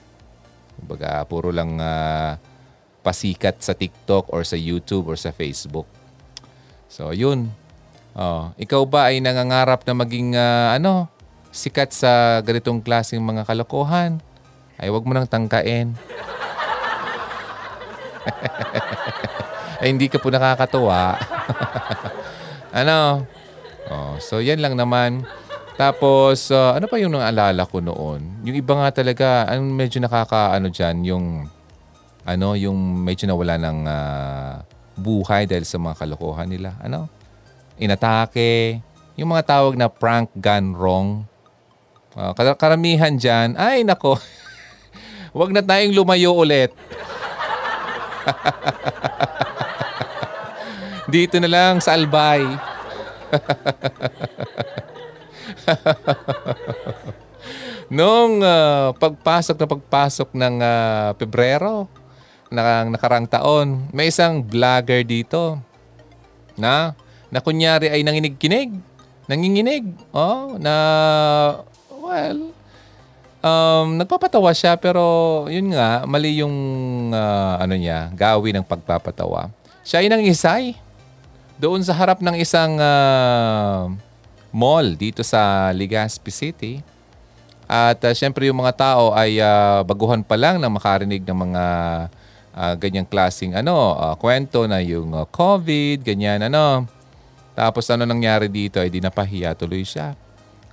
kumbaga, 0.76 1.24
puro 1.24 1.56
lang 1.56 1.80
uh, 1.80 2.36
pasikat 3.00 3.64
sa 3.64 3.72
TikTok 3.72 4.36
or 4.36 4.44
sa 4.44 4.60
YouTube 4.60 5.08
or 5.08 5.16
sa 5.16 5.32
Facebook. 5.32 5.88
So, 6.92 7.16
yun. 7.16 7.48
Oh, 8.12 8.52
ikaw 8.60 8.84
ba 8.84 9.16
ay 9.16 9.24
nangangarap 9.24 9.88
na 9.88 9.96
maging, 9.96 10.36
uh, 10.36 10.76
ano, 10.76 11.08
sikat 11.56 11.96
sa 11.96 12.44
ganitong 12.44 12.84
klaseng 12.84 13.24
mga 13.24 13.48
kalokohan? 13.48 14.20
Ay, 14.76 14.92
wag 14.92 15.08
mo 15.08 15.16
nang 15.16 15.24
tangkain. 15.24 15.96
ay 19.82 19.90
hindi 19.90 20.06
ka 20.06 20.22
po 20.22 20.30
nakakatuwa. 20.30 21.18
ano? 22.80 23.26
Oh, 23.90 24.16
so 24.22 24.38
yan 24.38 24.62
lang 24.62 24.78
naman. 24.78 25.26
Tapos, 25.74 26.54
uh, 26.54 26.78
ano 26.78 26.86
pa 26.86 27.02
yung 27.02 27.18
naalala 27.18 27.66
ko 27.66 27.82
noon? 27.82 28.46
Yung 28.46 28.54
iba 28.54 28.78
nga 28.78 28.94
talaga, 29.02 29.50
ang 29.50 29.66
medyo 29.74 29.98
nakakaano 29.98 30.70
dyan, 30.70 31.02
yung, 31.02 31.26
ano, 32.22 32.54
yung 32.54 32.78
medyo 33.02 33.26
nawala 33.26 33.58
ng 33.58 33.80
uh, 33.90 34.62
buhay 35.02 35.50
dahil 35.50 35.66
sa 35.66 35.82
mga 35.82 35.98
kalokohan 35.98 36.46
nila. 36.46 36.78
Ano? 36.78 37.10
Inatake. 37.82 38.78
Yung 39.18 39.34
mga 39.34 39.58
tawag 39.58 39.74
na 39.74 39.90
prank 39.90 40.30
gone 40.38 40.78
wrong. 40.78 41.26
Uh, 42.14 42.38
karamihan 42.54 43.18
dyan, 43.18 43.58
ay 43.58 43.82
nako, 43.82 44.22
wag 45.42 45.50
na 45.50 45.66
tayong 45.66 45.98
lumayo 45.98 46.38
ulit. 46.38 46.70
Dito 51.12 51.44
na 51.44 51.52
lang 51.52 51.84
sa 51.84 52.00
Albay. 52.00 52.40
Nung 57.92 58.40
uh, 58.40 58.96
pagpasok 58.96 59.60
na 59.60 59.68
pagpasok 59.68 60.32
ng 60.32 60.56
uh, 60.64 61.12
Pebrero 61.20 61.92
ng 62.48 62.96
nakarang 62.96 63.28
taon, 63.28 63.92
may 63.92 64.08
isang 64.08 64.40
vlogger 64.40 65.04
dito 65.04 65.60
na 66.56 66.96
na 67.28 67.44
kunyari 67.44 67.92
ay 67.92 68.08
nanginig-kinig. 68.08 68.72
Nanginginig. 69.28 69.92
Oh, 70.16 70.56
na 70.64 70.76
well, 71.92 72.56
um, 73.44 74.00
nagpapatawa 74.00 74.56
siya 74.56 74.80
pero 74.80 75.44
yun 75.52 75.76
nga, 75.76 76.08
mali 76.08 76.40
yung 76.40 76.56
uh, 77.12 77.60
ano 77.60 77.76
niya, 77.76 78.08
gawin 78.16 78.64
ng 78.64 78.68
pagpapatawa. 78.68 79.52
Siya 79.84 80.00
ay 80.00 80.08
nangisay 80.08 80.91
doon 81.62 81.86
sa 81.86 81.94
harap 81.94 82.26
ng 82.26 82.42
isang 82.42 82.74
uh, 82.82 83.86
mall 84.50 84.98
dito 84.98 85.22
sa 85.22 85.70
Legazpi 85.70 86.34
City. 86.34 86.74
At 87.70 88.02
uh, 88.02 88.18
syempre 88.18 88.50
yung 88.50 88.58
mga 88.58 88.74
tao 88.74 89.14
ay 89.14 89.38
uh, 89.38 89.86
baguhan 89.86 90.26
pa 90.26 90.34
lang 90.42 90.58
na 90.58 90.74
makarinig 90.74 91.22
ng 91.22 91.38
mga 91.38 91.66
uh, 92.58 92.74
ganyang 92.82 93.06
klasing 93.06 93.54
ano, 93.54 93.94
uh, 93.94 94.18
kwento 94.18 94.66
na 94.66 94.82
yung 94.82 95.14
uh, 95.14 95.30
COVID, 95.30 96.02
ganyan 96.02 96.42
ano. 96.50 96.90
Tapos 97.54 97.86
ano 97.94 98.10
nangyari 98.10 98.50
dito 98.50 98.82
ay 98.82 98.90
dinapahiya 98.90 99.54
tuloy 99.54 99.86
siya. 99.86 100.18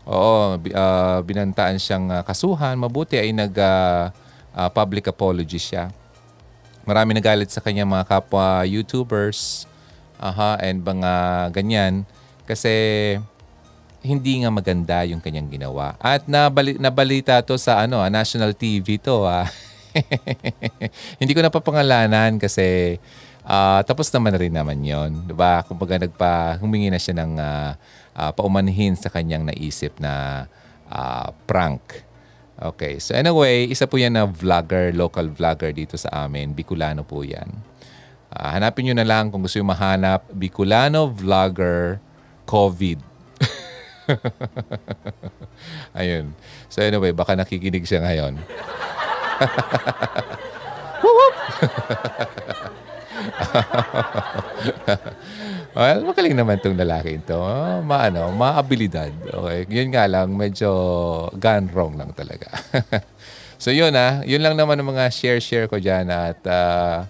Oo, 0.08 0.56
uh, 0.56 1.18
binantaan 1.20 1.76
siyang 1.76 2.08
uh, 2.08 2.24
kasuhan. 2.24 2.80
Mabuti 2.80 3.20
ay 3.20 3.36
nag 3.36 3.52
uh, 3.52 4.08
uh, 4.56 4.68
public 4.72 5.12
apology 5.12 5.60
siya. 5.60 5.92
Marami 6.88 7.12
nagalit 7.12 7.52
sa 7.52 7.60
kanya 7.60 7.84
mga 7.84 8.08
kapwa 8.08 8.64
YouTubers 8.64 9.68
Aha, 10.18 10.58
and 10.58 10.82
mga 10.82 11.12
ganyan. 11.54 12.02
Kasi 12.44 12.70
hindi 14.02 14.42
nga 14.42 14.50
maganda 14.50 15.02
yung 15.06 15.22
kanyang 15.22 15.50
ginawa. 15.50 15.94
At 15.98 16.26
nabali, 16.30 16.78
nabalita 16.78 17.42
to 17.42 17.58
sa 17.58 17.82
ano, 17.82 18.02
ah, 18.02 18.10
national 18.10 18.54
TV 18.54 18.98
to. 18.98 19.26
Ah. 19.26 19.46
hindi 21.20 21.32
ko 21.34 21.40
napapangalanan 21.42 22.36
kasi 22.38 22.98
uh, 23.48 23.80
tapos 23.82 24.12
naman 24.14 24.36
na 24.36 24.40
rin 24.40 24.54
naman 24.54 24.78
yon, 24.84 25.26
'di 25.26 25.34
ba? 25.34 25.64
Kumbaga 25.64 25.98
nagpa 25.98 26.60
humingi 26.60 26.92
na 26.92 27.00
siya 27.00 27.14
ng 27.18 27.32
uh, 27.40 27.70
uh, 28.14 28.30
paumanhin 28.36 28.94
sa 28.94 29.10
kanyang 29.10 29.48
naisip 29.48 29.96
na 29.98 30.44
uh, 30.92 31.32
prank. 31.48 32.04
Okay, 32.58 32.98
so 32.98 33.14
anyway, 33.14 33.70
isa 33.70 33.86
po 33.86 34.02
yan 34.02 34.18
na 34.18 34.26
vlogger, 34.26 34.90
local 34.90 35.30
vlogger 35.30 35.70
dito 35.70 35.94
sa 35.94 36.26
amin. 36.26 36.58
Bicolano 36.58 37.06
po 37.06 37.22
yan. 37.22 37.46
Uh, 38.28 38.48
hanapin 38.52 38.88
nyo 38.88 38.94
na 38.98 39.08
lang 39.08 39.32
kung 39.32 39.40
gusto 39.40 39.56
nyo 39.60 39.72
mahanap 39.72 40.28
Bicolano 40.32 41.08
Vlogger 41.08 42.00
COVID. 42.44 43.00
Ayun. 45.98 46.32
So 46.68 46.84
anyway, 46.84 47.12
baka 47.12 47.36
nakikinig 47.36 47.88
siya 47.88 48.04
ngayon. 48.04 48.40
well, 55.76 55.98
magaling 56.04 56.36
naman 56.36 56.60
itong 56.60 56.78
lalaki 56.78 57.18
ito. 57.18 57.38
Oh, 57.38 57.80
maano, 57.82 58.30
maabilidad. 58.34 59.12
Okay. 59.24 59.66
Yun 59.68 59.88
nga 59.92 60.06
lang, 60.06 60.34
medyo 60.34 60.70
gone 61.36 61.68
wrong 61.72 61.98
lang 61.98 62.12
talaga. 62.14 62.48
so 63.62 63.74
yun 63.74 63.94
ah, 63.96 64.22
yun 64.22 64.42
lang 64.42 64.56
naman 64.56 64.78
ang 64.78 64.88
mga 64.94 65.10
share-share 65.10 65.66
ko 65.66 65.78
dyan 65.78 66.10
at 66.10 66.40
uh, 66.46 67.04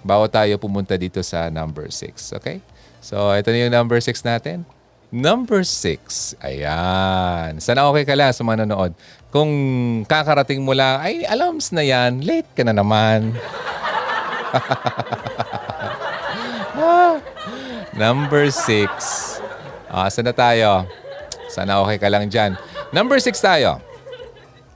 bago 0.00 0.26
tayo 0.28 0.56
pumunta 0.56 0.96
dito 0.96 1.20
sa 1.20 1.48
number 1.52 1.88
6. 1.88 2.36
Okay? 2.40 2.60
So, 3.00 3.32
ito 3.32 3.48
na 3.52 3.68
yung 3.68 3.74
number 3.74 4.00
6 4.00 4.20
natin. 4.24 4.64
Number 5.10 5.66
six. 5.66 6.38
Ayan. 6.38 7.58
Sana 7.58 7.90
okay 7.90 8.06
ka 8.06 8.14
lang 8.14 8.30
sa 8.30 8.46
mga 8.46 8.62
nanonood. 8.62 8.94
Kung 9.34 9.50
kakarating 10.06 10.62
mo 10.62 10.70
lang, 10.70 11.02
ay, 11.02 11.26
alams 11.26 11.74
na 11.74 11.82
yan. 11.82 12.22
Late 12.22 12.46
ka 12.54 12.62
na 12.62 12.72
naman. 12.72 13.34
Ah, 16.80 17.20
Number 17.92 18.48
six. 18.48 18.88
Ah, 19.84 20.08
saan 20.08 20.24
na 20.24 20.32
tayo? 20.32 20.88
Sana 21.52 21.76
okay 21.84 22.00
ka 22.00 22.08
lang 22.08 22.24
dyan. 22.24 22.56
Number 22.88 23.20
six 23.20 23.36
tayo. 23.36 23.84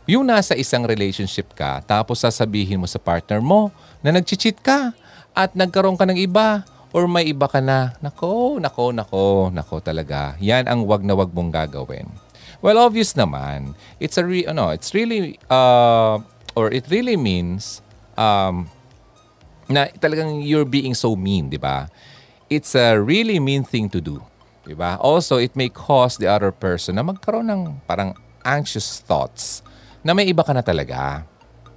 Yung 0.04 0.28
nasa 0.28 0.52
isang 0.52 0.84
relationship 0.84 1.56
ka, 1.56 1.80
tapos 1.80 2.20
sasabihin 2.20 2.76
mo 2.76 2.84
sa 2.84 3.00
partner 3.00 3.40
mo 3.40 3.72
na 4.04 4.12
nag-cheat 4.12 4.60
ka 4.60 4.92
at 5.34 5.52
nagkaroon 5.58 5.98
ka 5.98 6.06
ng 6.06 6.16
iba 6.16 6.62
or 6.94 7.10
may 7.10 7.26
iba 7.26 7.50
ka 7.50 7.58
na. 7.58 7.98
Nako, 7.98 8.62
nako, 8.62 8.94
nako, 8.94 9.50
nako 9.50 9.76
talaga. 9.82 10.38
Yan 10.38 10.70
ang 10.70 10.86
wag 10.86 11.02
na 11.02 11.18
wag 11.18 11.34
mong 11.34 11.50
gagawin. 11.50 12.06
Well, 12.62 12.78
obvious 12.78 13.12
naman. 13.18 13.74
It's 13.98 14.16
a 14.16 14.24
re- 14.24 14.46
ano, 14.46 14.70
it's 14.70 14.94
really 14.94 15.36
uh, 15.50 16.22
or 16.54 16.70
it 16.70 16.86
really 16.88 17.18
means 17.18 17.82
um, 18.16 18.70
na 19.66 19.90
talagang 19.98 20.40
you're 20.46 20.64
being 20.64 20.94
so 20.94 21.18
mean, 21.18 21.50
di 21.50 21.58
ba? 21.58 21.90
It's 22.48 22.78
a 22.78 22.96
really 22.96 23.42
mean 23.42 23.66
thing 23.66 23.90
to 23.90 24.00
do. 24.00 24.22
Di 24.64 24.72
ba? 24.72 24.96
Also, 25.02 25.36
it 25.36 25.52
may 25.58 25.68
cause 25.68 26.16
the 26.16 26.30
other 26.30 26.54
person 26.54 26.96
na 26.96 27.04
magkaroon 27.04 27.50
ng 27.50 27.62
parang 27.84 28.14
anxious 28.46 29.02
thoughts 29.02 29.60
na 30.06 30.14
may 30.14 30.30
iba 30.30 30.46
ka 30.46 30.54
na 30.54 30.62
talaga. 30.62 31.26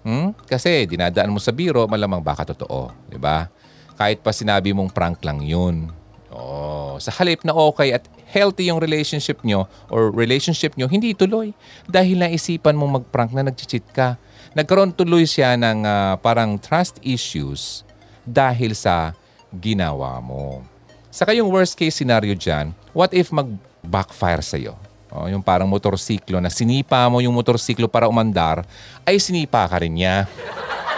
Hmm? 0.08 0.32
Kasi 0.48 0.88
dinadaan 0.88 1.28
mo 1.28 1.36
sa 1.43 1.52
biro, 1.52 1.84
malamang 1.84 2.24
baka 2.24 2.48
totoo. 2.56 2.96
Ba? 3.20 3.52
Kahit 4.00 4.24
pa 4.24 4.32
sinabi 4.32 4.72
mong 4.72 4.96
prank 4.96 5.20
lang 5.20 5.43
yun. 5.43 5.91
Oh, 6.32 6.96
sa 6.96 7.12
halip 7.20 7.43
na 7.43 7.52
okay 7.52 7.91
at 7.91 8.08
healthy 8.32 8.72
yung 8.72 8.80
relationship 8.80 9.43
nyo 9.43 9.67
or 9.91 10.08
relationship 10.15 10.80
nyo, 10.80 10.88
hindi 10.88 11.12
tuloy. 11.12 11.52
Dahil 11.91 12.24
naisipan 12.24 12.80
mong 12.80 13.04
mag-prank 13.04 13.36
na 13.36 13.52
nag-cheat 13.52 13.84
ka. 13.91 14.15
Nagkaroon 14.56 14.96
tuloy 14.96 15.28
siya 15.28 15.60
ng 15.60 15.84
ah, 15.84 16.15
parang 16.24 16.56
trust 16.56 17.04
issues 17.04 17.84
dahil 18.24 18.72
sa 18.80 19.12
ginawa 19.52 20.24
mo. 20.24 20.63
Saka 21.12 21.36
yung 21.36 21.52
worst 21.52 21.76
case 21.76 22.00
scenario 22.00 22.32
dyan, 22.32 22.72
what 22.96 23.12
if 23.12 23.28
mag-backfire 23.36 24.39
sa'yo? 24.39 24.87
Oh, 25.18 25.26
yung 25.26 25.42
parang 25.42 25.66
motorsiklo 25.66 26.38
na 26.38 26.54
sinipa 26.54 27.10
mo 27.10 27.18
yung 27.18 27.34
motorsiklo 27.34 27.90
para 27.90 28.06
umandar, 28.06 28.62
ay 29.02 29.18
sinipa 29.18 29.66
ka 29.66 29.82
rin 29.82 29.98
niya. 29.98 30.30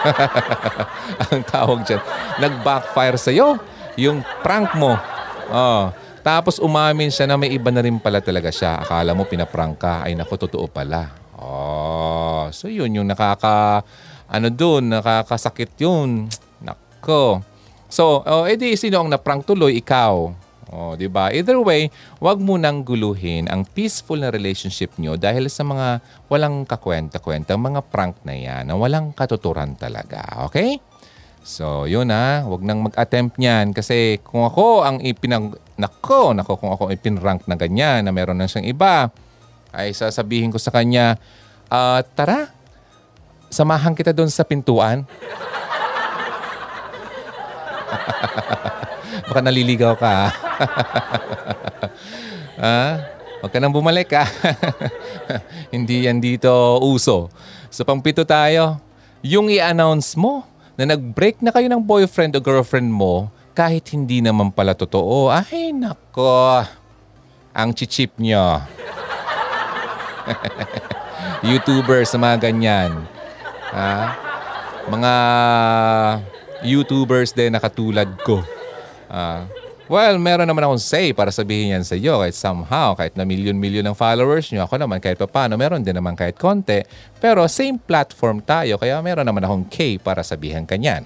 Ang 1.32 1.44
tawag 1.48 1.88
dyan, 1.88 2.00
nag-backfire 2.36 3.16
sa'yo. 3.16 3.56
Yung 3.96 4.20
prank 4.44 4.76
mo. 4.76 4.96
Oh, 5.48 5.88
tapos 6.20 6.60
umamin 6.60 7.08
siya 7.08 7.24
na 7.24 7.40
may 7.40 7.48
iba 7.52 7.72
na 7.72 7.80
rin 7.80 7.96
pala 7.96 8.20
talaga 8.20 8.52
siya. 8.52 8.84
Akala 8.84 9.16
mo 9.16 9.24
pinaprank 9.24 9.80
ka. 9.80 9.94
Ay 10.04 10.12
naku, 10.12 10.36
totoo 10.36 10.68
pala. 10.68 11.16
Oh, 11.40 12.52
so 12.52 12.68
yun 12.68 12.92
yung 12.92 13.08
nakaka 13.08 13.80
ano 14.30 14.46
doon, 14.52 14.94
nakakasakit 14.94 15.74
yun. 15.80 16.28
Nako. 16.62 17.42
So, 17.90 18.22
oh, 18.22 18.46
edi 18.46 18.78
sino 18.78 19.02
ang 19.02 19.10
naprank 19.10 19.42
tuloy? 19.42 19.80
Ikaw. 19.82 20.30
Oh, 20.70 20.94
'di 20.94 21.10
ba? 21.10 21.34
Either 21.34 21.58
way, 21.58 21.90
'wag 22.22 22.38
mo 22.38 22.54
nang 22.54 22.86
guluhin 22.86 23.50
ang 23.50 23.66
peaceful 23.66 24.22
na 24.22 24.30
relationship 24.30 24.94
nyo 25.02 25.18
dahil 25.18 25.50
sa 25.50 25.66
mga 25.66 25.98
walang 26.30 26.62
kakwenta-kwenta, 26.62 27.58
mga 27.58 27.82
prank 27.90 28.22
na 28.22 28.38
'yan, 28.38 28.70
na 28.70 28.78
walang 28.78 29.10
katuturan 29.10 29.74
talaga. 29.74 30.46
Okay? 30.46 30.78
So, 31.42 31.88
yun 31.90 32.12
na, 32.12 32.46
wag 32.46 32.62
nang 32.62 32.86
mag-attempt 32.86 33.40
niyan 33.40 33.74
kasi 33.74 34.22
kung 34.22 34.46
ako 34.46 34.86
ang 34.86 35.02
ipinang 35.02 35.56
nako, 35.80 36.36
nako 36.36 36.60
kung 36.60 36.70
ako 36.70 36.92
ipinrank 36.94 37.48
na 37.50 37.56
ganyan 37.58 38.06
na 38.06 38.14
meron 38.14 38.38
na 38.38 38.46
siyang 38.46 38.68
iba, 38.68 39.10
ay 39.74 39.90
sasabihin 39.90 40.54
ko 40.54 40.60
sa 40.60 40.70
kanya, 40.70 41.18
"Ah, 41.66 42.04
tara, 42.14 42.52
samahan 43.50 43.96
kita 43.96 44.14
doon 44.14 44.30
sa 44.30 44.46
pintuan." 44.46 45.08
Baka 49.30 49.40
naliligaw 49.42 49.94
ka. 49.98 50.10
ha? 50.10 50.28
ah, 52.66 52.94
Huwag 53.40 53.56
ka 53.56 53.58
nang 53.58 53.72
bumalik 53.72 54.12
ha. 54.12 54.28
Hindi 55.74 56.04
yan 56.04 56.20
dito 56.20 56.52
uso. 56.84 57.32
So 57.72 57.88
pangpito 57.88 58.20
tayo. 58.28 58.76
Yung 59.24 59.48
i-announce 59.48 60.12
mo 60.12 60.44
na 60.76 60.92
nag-break 60.92 61.40
na 61.40 61.48
kayo 61.48 61.64
ng 61.72 61.80
boyfriend 61.80 62.36
o 62.36 62.40
girlfriend 62.44 62.92
mo 62.92 63.32
kahit 63.56 63.92
hindi 63.92 64.24
naman 64.24 64.52
pala 64.52 64.76
totoo. 64.76 65.32
Ay 65.32 65.72
nako. 65.72 66.64
Ang 67.56 67.72
chichip 67.72 68.16
nyo. 68.20 68.60
YouTubers 71.44 72.12
sa 72.12 72.20
mga 72.20 72.48
ganyan. 72.48 72.92
Ha? 73.72 74.16
Mga 74.88 75.14
YouTubers 76.64 77.32
din 77.32 77.56
na 77.56 77.60
katulad 77.60 78.08
ko. 78.24 78.44
Ah, 79.10 79.42
well, 79.90 80.14
meron 80.22 80.46
naman 80.46 80.62
akong 80.62 80.78
say 80.78 81.10
para 81.10 81.34
sabihin 81.34 81.74
yan 81.74 81.82
sa 81.82 81.98
iyo 81.98 82.22
kahit 82.22 82.38
somehow, 82.38 82.94
kahit 82.94 83.18
na 83.18 83.26
million-million 83.26 83.82
ng 83.90 83.98
followers 83.98 84.54
nyo, 84.54 84.62
ako 84.62 84.78
naman 84.78 85.02
kahit 85.02 85.18
paano, 85.18 85.58
meron 85.58 85.82
din 85.82 85.98
naman 85.98 86.14
kahit 86.14 86.38
konti. 86.38 86.86
Pero 87.18 87.42
same 87.50 87.80
platform 87.80 88.38
tayo, 88.44 88.78
kaya 88.78 89.02
meron 89.02 89.26
naman 89.26 89.42
akong 89.42 89.66
K 89.66 89.98
para 89.98 90.22
sabihan 90.22 90.62
kanyan. 90.62 91.02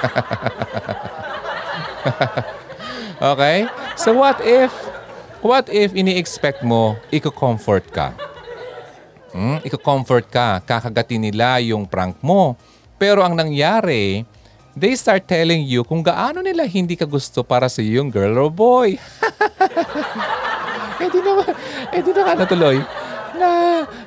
okay? 3.34 3.66
So 3.98 4.14
what 4.14 4.38
if, 4.46 4.70
what 5.42 5.66
if 5.68 5.90
ini-expect 5.92 6.62
mo, 6.62 6.94
iko-comfort 7.10 7.90
ka? 7.90 8.14
Hmm? 9.30 9.62
Iko-comfort 9.62 10.26
ka, 10.26 10.58
kakagatin 10.66 11.30
nila 11.30 11.62
yung 11.62 11.86
prank 11.86 12.18
mo. 12.22 12.58
Pero 13.00 13.24
ang 13.24 13.32
nangyari, 13.32 14.28
they 14.76 14.92
start 14.92 15.24
telling 15.24 15.64
you 15.64 15.80
kung 15.88 16.04
gaano 16.04 16.44
nila 16.44 16.68
hindi 16.68 17.00
ka 17.00 17.08
gusto 17.08 17.40
para 17.40 17.64
sa 17.72 17.80
yung 17.80 18.12
girl 18.12 18.36
or 18.36 18.52
boy. 18.52 18.92
eh 21.00 21.08
di 21.08 21.20
na, 21.24 21.32
eh 21.96 22.00
di 22.04 22.12
na 22.12 22.22
ka 22.28 22.32
natuloy. 22.36 22.76
Na, 23.40 23.48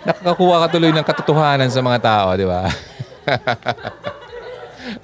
nakakakuha 0.05 0.55
ka 0.61 0.77
tuloy 0.77 0.93
ng 0.93 1.01
katotohanan 1.01 1.73
sa 1.73 1.81
mga 1.81 1.99
tao, 2.05 2.37
di 2.37 2.45
ba? 2.45 2.61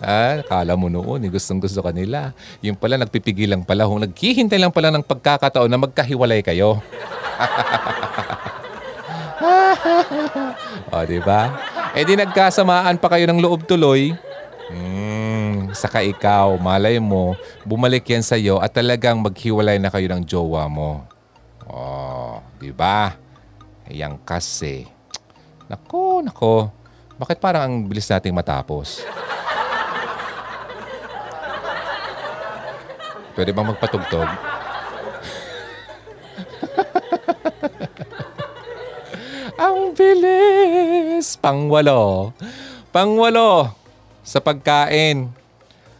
ah, 0.05 0.37
kala 0.45 0.77
mo 0.77 0.85
noon, 0.85 1.25
eh, 1.25 1.33
gustong 1.33 1.57
gusto 1.57 1.81
ka 1.81 1.89
nila. 1.89 2.37
Yung 2.61 2.77
pala, 2.77 3.01
nagpipigil 3.01 3.49
lang 3.49 3.65
pala. 3.65 3.89
Kung 3.89 4.05
naghihintay 4.05 4.61
lang 4.61 4.69
pala 4.69 4.93
ng 4.93 5.01
pagkakataon 5.01 5.65
na 5.65 5.81
magkahiwalay 5.81 6.45
kayo. 6.45 6.77
o, 10.93 11.03
di 11.07 11.19
ba? 11.23 11.55
Eh 11.95 12.03
di 12.03 12.13
nagkasamaan 12.19 12.99
pa 12.99 13.07
kayo 13.11 13.25
ng 13.29 13.39
loob 13.39 13.63
tuloy. 13.63 14.11
Hmm, 14.69 15.73
saka 15.73 16.05
ikaw, 16.05 16.59
malay 16.61 17.01
mo, 17.01 17.33
bumalik 17.65 18.05
yan 18.05 18.21
sa'yo 18.21 18.61
at 18.61 18.69
talagang 18.69 19.17
maghiwalay 19.17 19.81
na 19.81 19.89
kayo 19.89 20.05
ng 20.11 20.21
jowa 20.27 20.69
mo. 20.69 21.07
Oh, 21.65 22.41
di 22.61 22.69
ba? 22.69 23.17
Yang 23.89 24.15
kasi. 24.21 24.75
Nako, 25.65 26.21
nako. 26.21 26.69
Bakit 27.17 27.37
parang 27.41 27.63
ang 27.65 27.75
bilis 27.89 28.07
nating 28.07 28.33
matapos? 28.33 29.01
Pwede 33.33 33.55
bang 33.55 33.67
magpatugtog? 33.71 34.58
Ang 39.59 39.91
bilis! 39.91 41.35
Pangwalo. 41.35 42.31
Pangwalo 42.95 43.75
sa 44.23 44.39
pagkain. 44.39 45.27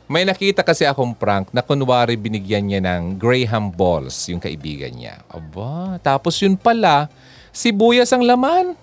May 0.10 0.26
nakita 0.26 0.66
kasi 0.66 0.88
akong 0.90 1.14
prank 1.14 1.54
na 1.54 1.62
kunwari 1.62 2.18
binigyan 2.18 2.66
niya 2.66 2.82
ng 2.82 3.20
Graham 3.20 3.70
balls 3.70 4.26
yung 4.32 4.42
kaibigan 4.42 4.90
niya. 4.90 5.22
Aba, 5.30 6.02
tapos 6.02 6.40
yun 6.42 6.58
pala, 6.58 7.12
sibuyas 7.54 8.10
ang 8.10 8.26
laman. 8.26 8.74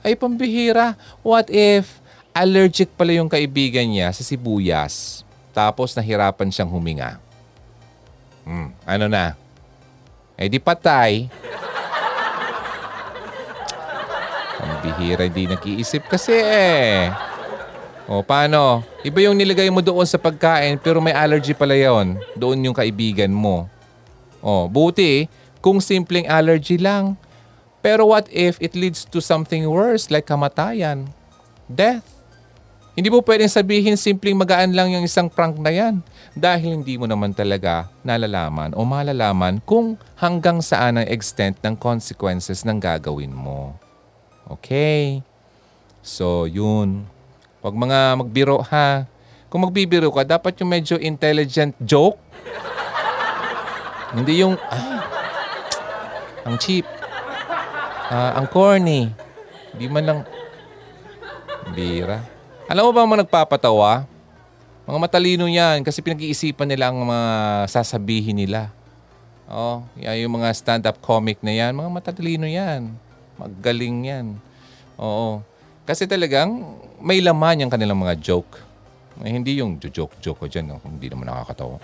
Ay 0.00 0.16
pambihira. 0.16 0.96
What 1.20 1.52
if 1.52 2.00
allergic 2.32 2.88
pala 2.96 3.12
yung 3.12 3.28
kaibigan 3.28 3.84
niya 3.84 4.08
sa 4.16 4.24
sibuyas? 4.24 5.26
Tapos 5.52 5.92
nahirapan 5.92 6.48
siyang 6.48 6.72
huminga. 6.72 7.20
Hmm, 8.48 8.72
ano 8.88 9.04
na? 9.04 9.36
Eh 10.40 10.48
di 10.48 10.56
patay. 10.56 11.28
Pambihira, 14.80 15.28
hindi 15.28 15.44
nag-iisip 15.44 16.08
kasi 16.08 16.40
eh. 16.40 17.12
O, 18.08 18.24
paano? 18.24 18.80
Iba 19.04 19.28
yung 19.28 19.36
nilagay 19.36 19.68
mo 19.68 19.84
doon 19.84 20.08
sa 20.08 20.16
pagkain 20.16 20.80
pero 20.80 21.04
may 21.04 21.12
allergy 21.12 21.52
pala 21.52 21.76
yon. 21.76 22.16
Doon 22.32 22.64
yung 22.64 22.72
kaibigan 22.72 23.28
mo. 23.28 23.68
O, 24.40 24.72
buti 24.72 25.28
kung 25.60 25.84
simpleng 25.84 26.24
allergy 26.24 26.80
lang. 26.80 27.12
Pero 27.84 28.08
what 28.08 28.24
if 28.32 28.56
it 28.56 28.72
leads 28.72 29.04
to 29.04 29.20
something 29.20 29.68
worse 29.68 30.08
like 30.08 30.24
kamatayan? 30.24 31.12
Death. 31.68 32.08
Hindi 32.96 33.12
mo 33.12 33.20
pwedeng 33.20 33.52
sabihin 33.52 34.00
simpleng 34.00 34.40
magaan 34.40 34.72
lang 34.72 34.96
yung 34.96 35.04
isang 35.04 35.28
prank 35.28 35.60
na 35.60 35.68
yan 35.68 36.00
dahil 36.32 36.80
hindi 36.80 36.96
mo 36.96 37.04
naman 37.04 37.36
talaga 37.36 37.92
nalalaman 38.00 38.72
o 38.72 38.80
malalaman 38.88 39.60
kung 39.60 40.00
hanggang 40.16 40.64
saan 40.64 41.04
ang 41.04 41.06
extent 41.06 41.60
ng 41.60 41.76
consequences 41.76 42.64
ng 42.64 42.80
gagawin 42.80 43.36
mo. 43.36 43.76
Okay? 44.50 45.22
So, 46.02 46.50
yun. 46.50 47.06
Huwag 47.62 47.76
mga 47.76 48.18
magbiro 48.18 48.58
ha. 48.66 49.04
Kung 49.52 49.62
magbibiro 49.62 50.08
ka, 50.10 50.26
dapat 50.26 50.56
yung 50.58 50.70
medyo 50.70 50.96
intelligent 50.98 51.76
joke. 51.82 52.18
Hindi 54.10 54.42
yung, 54.42 54.58
ay, 54.58 54.90
ang 56.46 56.56
cheap. 56.58 56.86
Ah, 58.10 58.42
ang 58.42 58.50
corny. 58.50 59.12
Hindi 59.70 59.86
man 59.86 60.02
lang, 60.02 60.18
bira. 61.70 62.26
Alam 62.66 62.90
mo 62.90 62.90
ba 62.90 63.06
mga 63.06 63.22
nagpapatawa? 63.26 64.06
Mga 64.86 64.98
matalino 64.98 65.46
yan 65.46 65.86
kasi 65.86 66.02
pinag-iisipan 66.02 66.66
nila 66.66 66.90
ang 66.90 66.98
mga 67.06 67.20
sasabihin 67.70 68.34
nila. 68.34 68.74
Oh, 69.50 69.82
yung 69.98 70.42
mga 70.42 70.50
stand-up 70.54 70.98
comic 71.02 71.38
na 71.42 71.54
yan, 71.54 71.74
mga 71.74 71.90
matalino 71.90 72.46
yan. 72.46 72.94
Magaling 73.40 74.04
yan. 74.04 74.36
Oo. 75.00 75.40
Kasi 75.88 76.04
talagang 76.04 76.76
may 77.00 77.24
laman 77.24 77.64
yung 77.64 77.72
kanilang 77.72 77.96
mga 77.96 78.20
joke. 78.20 78.60
Eh, 79.24 79.32
hindi 79.32 79.56
yung 79.60 79.80
joke-joke 79.80 80.44
ko 80.44 80.46
dyan, 80.48 80.76
no? 80.76 80.80
hindi 80.84 81.08
naman 81.08 81.28
nakakatawa. 81.28 81.80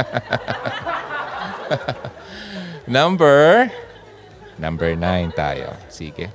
Number 2.90 3.70
Number 4.60 4.92
9 4.92 5.32
tayo. 5.32 5.72
Sige. 5.88 6.28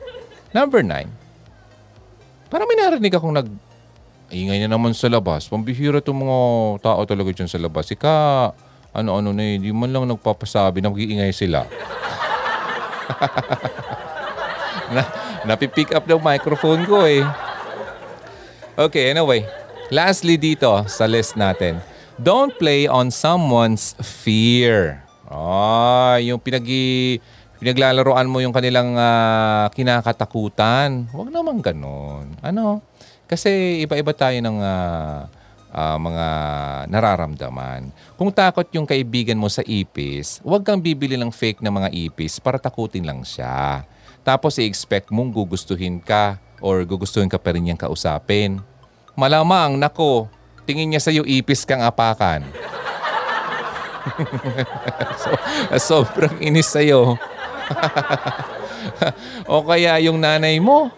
Number 0.49 0.81
9. 0.81 2.49
Parang 2.49 2.65
may 2.65 2.77
narinig 2.77 3.13
akong 3.13 3.37
nag... 3.37 3.49
Ingay 4.33 4.65
na 4.65 4.73
naman 4.73 4.97
sa 4.97 5.05
labas. 5.05 5.45
Pambihira 5.45 6.01
itong 6.01 6.25
mga 6.25 6.37
tao 6.81 7.01
talaga 7.05 7.29
dyan 7.29 7.45
sa 7.45 7.61
labas. 7.61 7.93
Ika, 7.93 8.49
ano-ano 8.95 9.35
na 9.35 9.43
eh. 9.43 9.59
Di 9.59 9.75
man 9.75 9.91
lang 9.91 10.07
nagpapasabi 10.07 10.79
na 10.79 10.87
mag-iingay 10.87 11.35
sila. 11.35 11.67
na, 14.95 15.03
napipick 15.43 15.91
up 15.91 16.07
ng 16.07 16.23
microphone 16.23 16.87
ko 16.87 17.03
eh. 17.03 17.19
Okay, 18.79 19.11
anyway. 19.11 19.43
Lastly 19.91 20.39
dito 20.39 20.71
sa 20.87 21.05
list 21.05 21.35
natin. 21.35 21.83
Don't 22.15 22.55
play 22.55 22.87
on 22.87 23.11
someone's 23.11 23.91
fear. 23.99 25.03
Ah, 25.27 26.15
yung 26.23 26.39
pinagi 26.39 27.19
pinaglalaroan 27.59 28.29
mo 28.29 28.39
yung 28.39 28.55
kanilang 28.55 28.95
uh, 28.95 29.67
kinakatakutan. 29.75 31.11
Huwag 31.11 31.29
naman 31.31 31.59
ganon. 31.59 32.31
Ano? 32.39 32.79
Kasi 33.25 33.81
iba-iba 33.83 34.13
tayo 34.13 34.37
ng 34.37 34.57
uh, 34.61 35.25
uh, 35.75 35.99
mga 35.99 36.27
nararamdaman. 36.87 37.91
Kung 38.15 38.31
takot 38.31 38.65
yung 38.71 38.87
kaibigan 38.87 39.35
mo 39.35 39.51
sa 39.51 39.59
ipis, 39.67 40.39
huwag 40.39 40.63
kang 40.63 40.79
bibili 40.79 41.19
ng 41.19 41.29
fake 41.29 41.59
na 41.59 41.69
mga 41.69 41.91
ipis 41.91 42.39
para 42.39 42.55
takutin 42.55 43.03
lang 43.03 43.27
siya. 43.27 43.83
Tapos 44.23 44.55
i-expect 44.57 45.11
mong 45.11 45.35
gugustuhin 45.35 45.99
ka 45.99 46.39
or 46.63 46.81
gugustuhin 46.87 47.29
ka 47.29 47.35
pa 47.35 47.51
rin 47.53 47.67
niyang 47.67 47.77
kausapin. 47.77 48.63
Malamang, 49.13 49.75
nako, 49.77 50.31
tingin 50.63 50.89
niya 50.89 51.03
sa'yo 51.03 51.27
ipis 51.27 51.67
kang 51.67 51.83
apakan. 51.83 52.47
so, 55.21 55.29
sobrang 56.01 56.41
inis 56.41 56.71
sa'yo. 56.71 57.19
o 59.51 59.61
kaya 59.65 60.01
yung 60.01 60.17
nanay 60.17 60.57
mo. 60.57 60.89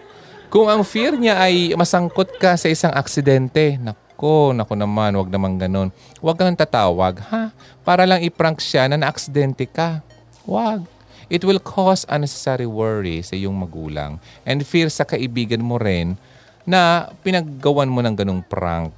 Kung 0.47 0.71
ang 0.71 0.87
fear 0.87 1.11
niya 1.19 1.43
ay 1.43 1.75
masangkot 1.75 2.39
ka 2.39 2.55
sa 2.55 2.71
isang 2.71 2.95
aksidente, 2.95 3.75
nako, 3.75 4.06
nako 4.25 4.73
naman, 4.73 5.13
wag 5.13 5.29
naman 5.29 5.61
ganun. 5.61 5.93
Wag 6.25 6.41
kang 6.41 6.57
tatawag, 6.57 7.21
ha? 7.29 7.53
Para 7.85 8.09
lang 8.09 8.25
i-prank 8.25 8.57
siya 8.57 8.89
na 8.89 8.97
na-aksidente 8.97 9.69
ka. 9.69 10.01
Wag. 10.49 10.89
It 11.27 11.43
will 11.43 11.59
cause 11.59 12.07
unnecessary 12.07 12.65
worry 12.65 13.19
sa 13.21 13.35
iyong 13.35 13.53
magulang 13.53 14.17
and 14.47 14.63
fear 14.63 14.87
sa 14.87 15.03
kaibigan 15.03 15.59
mo 15.59 15.75
rin 15.75 16.15
na 16.63 17.11
pinaggawan 17.19 17.91
mo 17.91 17.99
ng 17.99 18.15
ganung 18.15 18.41
prank. 18.41 18.95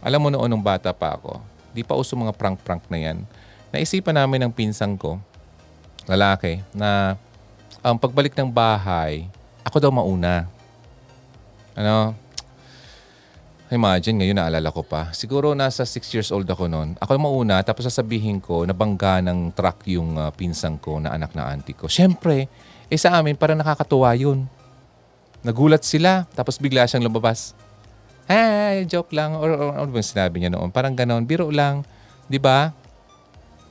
Alam 0.00 0.20
mo 0.24 0.28
noon 0.32 0.48
nung 0.48 0.64
bata 0.64 0.90
pa 0.96 1.20
ako, 1.20 1.40
di 1.76 1.84
pa 1.84 1.96
uso 1.96 2.16
mga 2.16 2.32
prank-prank 2.32 2.88
na 2.88 2.98
yan. 2.98 3.18
Naisipan 3.70 4.16
namin 4.16 4.48
ng 4.48 4.52
pinsang 4.52 4.96
ko, 4.96 5.20
lalaki, 6.08 6.64
na 6.72 7.20
ang 7.84 7.96
um, 7.96 8.02
pagbalik 8.02 8.32
ng 8.34 8.48
bahay, 8.48 9.28
ako 9.62 9.76
daw 9.78 9.92
mauna. 9.92 10.48
Ano? 11.76 12.16
Imagine, 13.66 14.22
ngayon 14.22 14.38
naalala 14.38 14.70
ko 14.70 14.86
pa. 14.86 15.10
Siguro 15.10 15.50
nasa 15.50 15.82
6 15.82 16.14
years 16.14 16.30
old 16.30 16.46
ako 16.46 16.70
noon. 16.70 16.94
Ako 17.02 17.18
mauna, 17.18 17.58
tapos 17.66 17.90
sasabihin 17.90 18.38
ko, 18.38 18.62
nabangga 18.62 19.18
ng 19.26 19.50
truck 19.50 19.82
yung 19.90 20.14
uh, 20.14 20.30
pinsang 20.30 20.78
ko 20.78 21.02
na 21.02 21.10
anak 21.10 21.34
na 21.34 21.50
auntie 21.50 21.74
ko. 21.74 21.90
Siyempre, 21.90 22.46
eh 22.86 22.98
sa 22.98 23.18
amin, 23.18 23.34
parang 23.34 23.58
nakakatuwa 23.58 24.14
yun. 24.14 24.46
Nagulat 25.42 25.82
sila, 25.82 26.30
tapos 26.38 26.62
bigla 26.62 26.86
siyang 26.86 27.10
lumabas. 27.10 27.58
Hey, 28.30 28.86
joke 28.86 29.10
lang. 29.10 29.34
Or, 29.34 29.50
or, 29.50 29.74
or 29.74 29.82
ano 29.82 29.90
ba 29.90 29.98
sinabi 29.98 30.46
niya 30.46 30.54
noon? 30.54 30.70
Parang 30.70 30.94
ganon, 30.94 31.26
biro 31.26 31.50
lang. 31.50 31.82
Di 32.30 32.38
ba? 32.38 32.70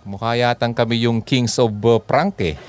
Mukha 0.04 0.36
yatang 0.36 0.76
kami 0.76 1.08
yung 1.08 1.24
kings 1.24 1.56
of 1.56 1.72
uh, 1.72 2.04
prank 2.04 2.36
eh. 2.44 2.60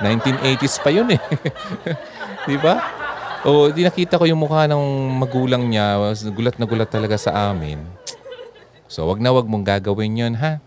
1980s 0.00 0.80
pa 0.80 0.88
yun 0.88 1.12
eh. 1.12 1.20
Di 2.48 2.56
ba? 2.56 2.99
O, 3.40 3.72
di 3.72 3.80
nakita 3.80 4.20
ko 4.20 4.28
yung 4.28 4.44
mukha 4.44 4.68
ng 4.68 4.84
magulang 5.16 5.64
niya. 5.64 5.96
Gulat 6.28 6.60
na 6.60 6.68
gulat 6.68 6.92
talaga 6.92 7.16
sa 7.16 7.48
amin. 7.48 7.80
So, 8.84 9.08
wag 9.08 9.16
na 9.16 9.32
wag 9.32 9.48
mong 9.48 9.64
gagawin 9.64 10.12
yun, 10.12 10.34
ha? 10.36 10.60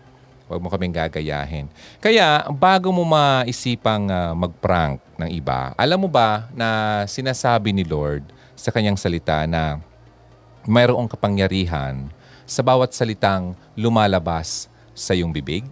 Wag 0.50 0.58
mo 0.58 0.66
kaming 0.66 0.90
gagayahin. 0.90 1.70
Kaya, 2.02 2.42
bago 2.50 2.90
mo 2.90 3.06
maisipang 3.06 4.10
uh, 4.10 4.34
mag-prank 4.34 4.98
ng 5.14 5.30
iba, 5.30 5.70
alam 5.78 6.02
mo 6.02 6.10
ba 6.10 6.50
na 6.50 7.00
sinasabi 7.06 7.70
ni 7.70 7.86
Lord 7.86 8.26
sa 8.58 8.74
kanyang 8.74 8.98
salita 8.98 9.46
na 9.46 9.78
mayroong 10.66 11.06
kapangyarihan 11.06 12.10
sa 12.42 12.58
bawat 12.58 12.90
salitang 12.90 13.54
lumalabas 13.78 14.66
sa 14.98 15.14
iyong 15.14 15.30
bibig? 15.30 15.62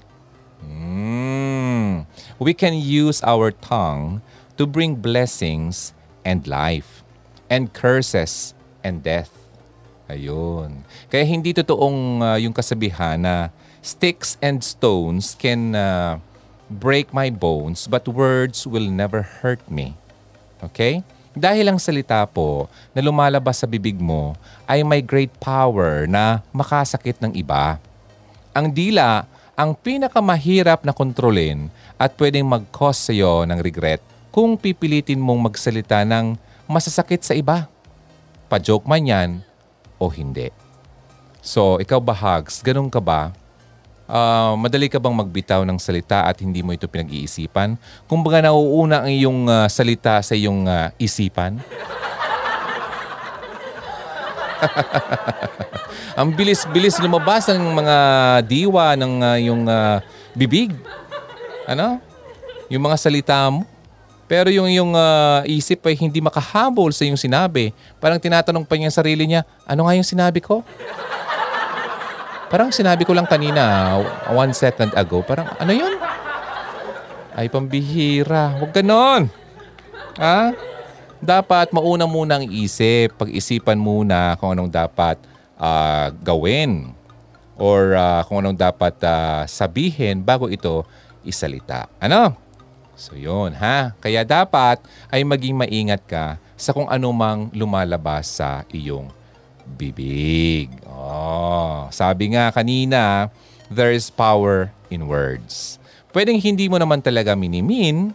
Mm. 0.63 2.07
We 2.39 2.55
can 2.55 2.79
use 2.79 3.19
our 3.27 3.51
tongue 3.51 4.23
to 4.55 4.71
bring 4.71 4.95
blessings 4.95 5.91
and 6.23 6.47
life 6.47 7.03
and 7.53 7.71
curses 7.71 8.57
and 8.81 9.05
death. 9.05 9.31
Ayun. 10.11 10.83
Kaya 11.09 11.25
hindi 11.25 11.55
totoong 11.55 12.21
uh, 12.21 12.39
yung 12.41 12.53
kasabihan 12.53 13.21
na 13.21 13.49
sticks 13.81 14.39
and 14.43 14.63
stones 14.63 15.35
can 15.39 15.75
uh, 15.75 16.19
break 16.69 17.13
my 17.13 17.29
bones 17.29 17.85
but 17.91 18.09
words 18.09 18.65
will 18.65 18.89
never 18.89 19.23
hurt 19.23 19.63
me. 19.71 19.95
Okay? 20.63 21.05
Dahil 21.33 21.73
ang 21.73 21.81
salita 21.81 22.21
po 22.29 22.69
na 22.93 23.01
lumalabas 23.01 23.65
sa 23.65 23.67
bibig 23.69 23.97
mo 23.97 24.37
ay 24.69 24.85
may 24.85 25.01
great 25.01 25.33
power 25.41 26.05
na 26.05 26.45
makasakit 26.53 27.17
ng 27.25 27.33
iba. 27.33 27.81
Ang 28.53 28.69
dila 28.69 29.25
ang 29.57 29.73
pinakamahirap 29.73 30.85
na 30.85 30.93
kontrolin 30.93 31.73
at 31.97 32.13
pwedeng 32.21 32.45
mag-cause 32.45 33.01
sa 33.09 33.13
iyo 33.17 33.49
ng 33.49 33.61
regret 33.65 34.01
kung 34.33 34.57
pipilitin 34.57 35.21
mong 35.21 35.53
magsalita 35.53 36.03
ng 36.03 36.35
masasakit 36.67 37.23
sa 37.23 37.37
iba. 37.37 37.69
Pa-joke 38.51 38.89
man 38.89 39.05
yan 39.05 39.31
o 40.01 40.09
hindi. 40.09 40.49
So, 41.45 41.79
ikaw 41.79 42.01
ba, 42.03 42.17
Hugs? 42.17 42.65
Ganun 42.65 42.91
ka 42.91 42.99
ba? 42.99 43.37
uh, 44.13 44.53
madali 44.61 44.93
ka 44.93 45.01
bang 45.01 45.17
magbitaw 45.17 45.65
ng 45.65 45.81
salita 45.81 46.29
at 46.29 46.37
hindi 46.45 46.61
mo 46.61 46.77
ito 46.77 46.85
pinag-iisipan? 46.85 47.81
Kung 48.05 48.21
baga 48.21 48.45
nauuna 48.45 49.09
ang 49.09 49.13
iyong 49.13 49.49
uh, 49.49 49.65
salita 49.73 50.21
sa 50.21 50.37
iyong 50.37 50.69
uh, 50.69 50.93
isipan? 51.01 51.57
ang 56.19 56.29
bilis-bilis 56.37 57.01
lumabas 57.03 57.49
ng 57.51 57.65
mga 57.83 57.97
diwa 58.47 58.95
ng 58.95 59.13
uh, 59.25 59.39
yung 59.41 59.65
uh, 59.67 59.99
bibig. 60.37 60.77
Ano? 61.65 61.99
Yung 62.69 62.85
mga 62.85 62.97
salita 63.01 63.49
mo. 63.49 63.72
Pero 64.33 64.49
yung 64.49 64.73
yung 64.73 64.97
uh, 64.97 65.45
isip 65.45 65.85
ay 65.85 65.93
hindi 65.93 66.25
makahabol 66.25 66.89
sa 66.89 67.05
yung 67.05 67.21
sinabi. 67.21 67.77
Parang 68.01 68.17
tinatanong 68.17 68.65
pa 68.65 68.81
niya 68.81 68.89
sarili 68.89 69.29
niya, 69.29 69.45
ano 69.69 69.85
nga 69.85 69.93
yung 69.93 70.09
sinabi 70.09 70.41
ko? 70.41 70.65
Parang 72.49 72.73
sinabi 72.73 73.05
ko 73.05 73.13
lang 73.13 73.29
kanina, 73.29 73.93
one 74.33 74.57
second 74.57 74.89
ago, 74.97 75.21
parang 75.21 75.53
ano 75.61 75.73
yun? 75.77 76.01
Ay, 77.37 77.53
pambihira. 77.53 78.57
Huwag 78.57 78.73
ganon. 78.73 79.29
Ha? 80.17 80.57
Dapat 81.21 81.77
mauna 81.77 82.09
muna 82.09 82.41
ang 82.41 82.49
isip. 82.49 83.13
Pag-isipan 83.21 83.77
muna 83.77 84.41
kung 84.41 84.57
anong 84.57 84.73
dapat 84.73 85.21
uh, 85.61 86.09
gawin 86.25 86.97
or 87.61 88.01
uh, 88.01 88.25
kung 88.25 88.41
anong 88.41 88.57
dapat 88.57 88.97
uh, 89.05 89.45
sabihin 89.45 90.25
bago 90.25 90.49
ito 90.49 90.89
isalita. 91.21 91.89
Ano? 92.01 92.33
So 92.97 93.17
yun 93.17 93.57
ha. 93.57 93.97
Kaya 93.99 94.23
dapat 94.23 94.83
ay 95.09 95.25
maging 95.25 95.57
maingat 95.57 96.03
ka 96.05 96.37
sa 96.55 96.71
kung 96.71 96.87
anumang 96.87 97.51
lumalabas 97.51 98.39
sa 98.39 98.63
iyong 98.71 99.11
bibig. 99.75 100.71
Oh, 100.87 101.89
sabi 101.91 102.35
nga 102.35 102.53
kanina, 102.55 103.33
there 103.73 103.91
is 103.91 104.13
power 104.13 104.71
in 104.93 105.09
words. 105.09 105.81
Pwedeng 106.13 106.39
hindi 106.39 106.69
mo 106.69 106.77
naman 106.77 107.01
talaga 107.01 107.33
minimin, 107.33 108.13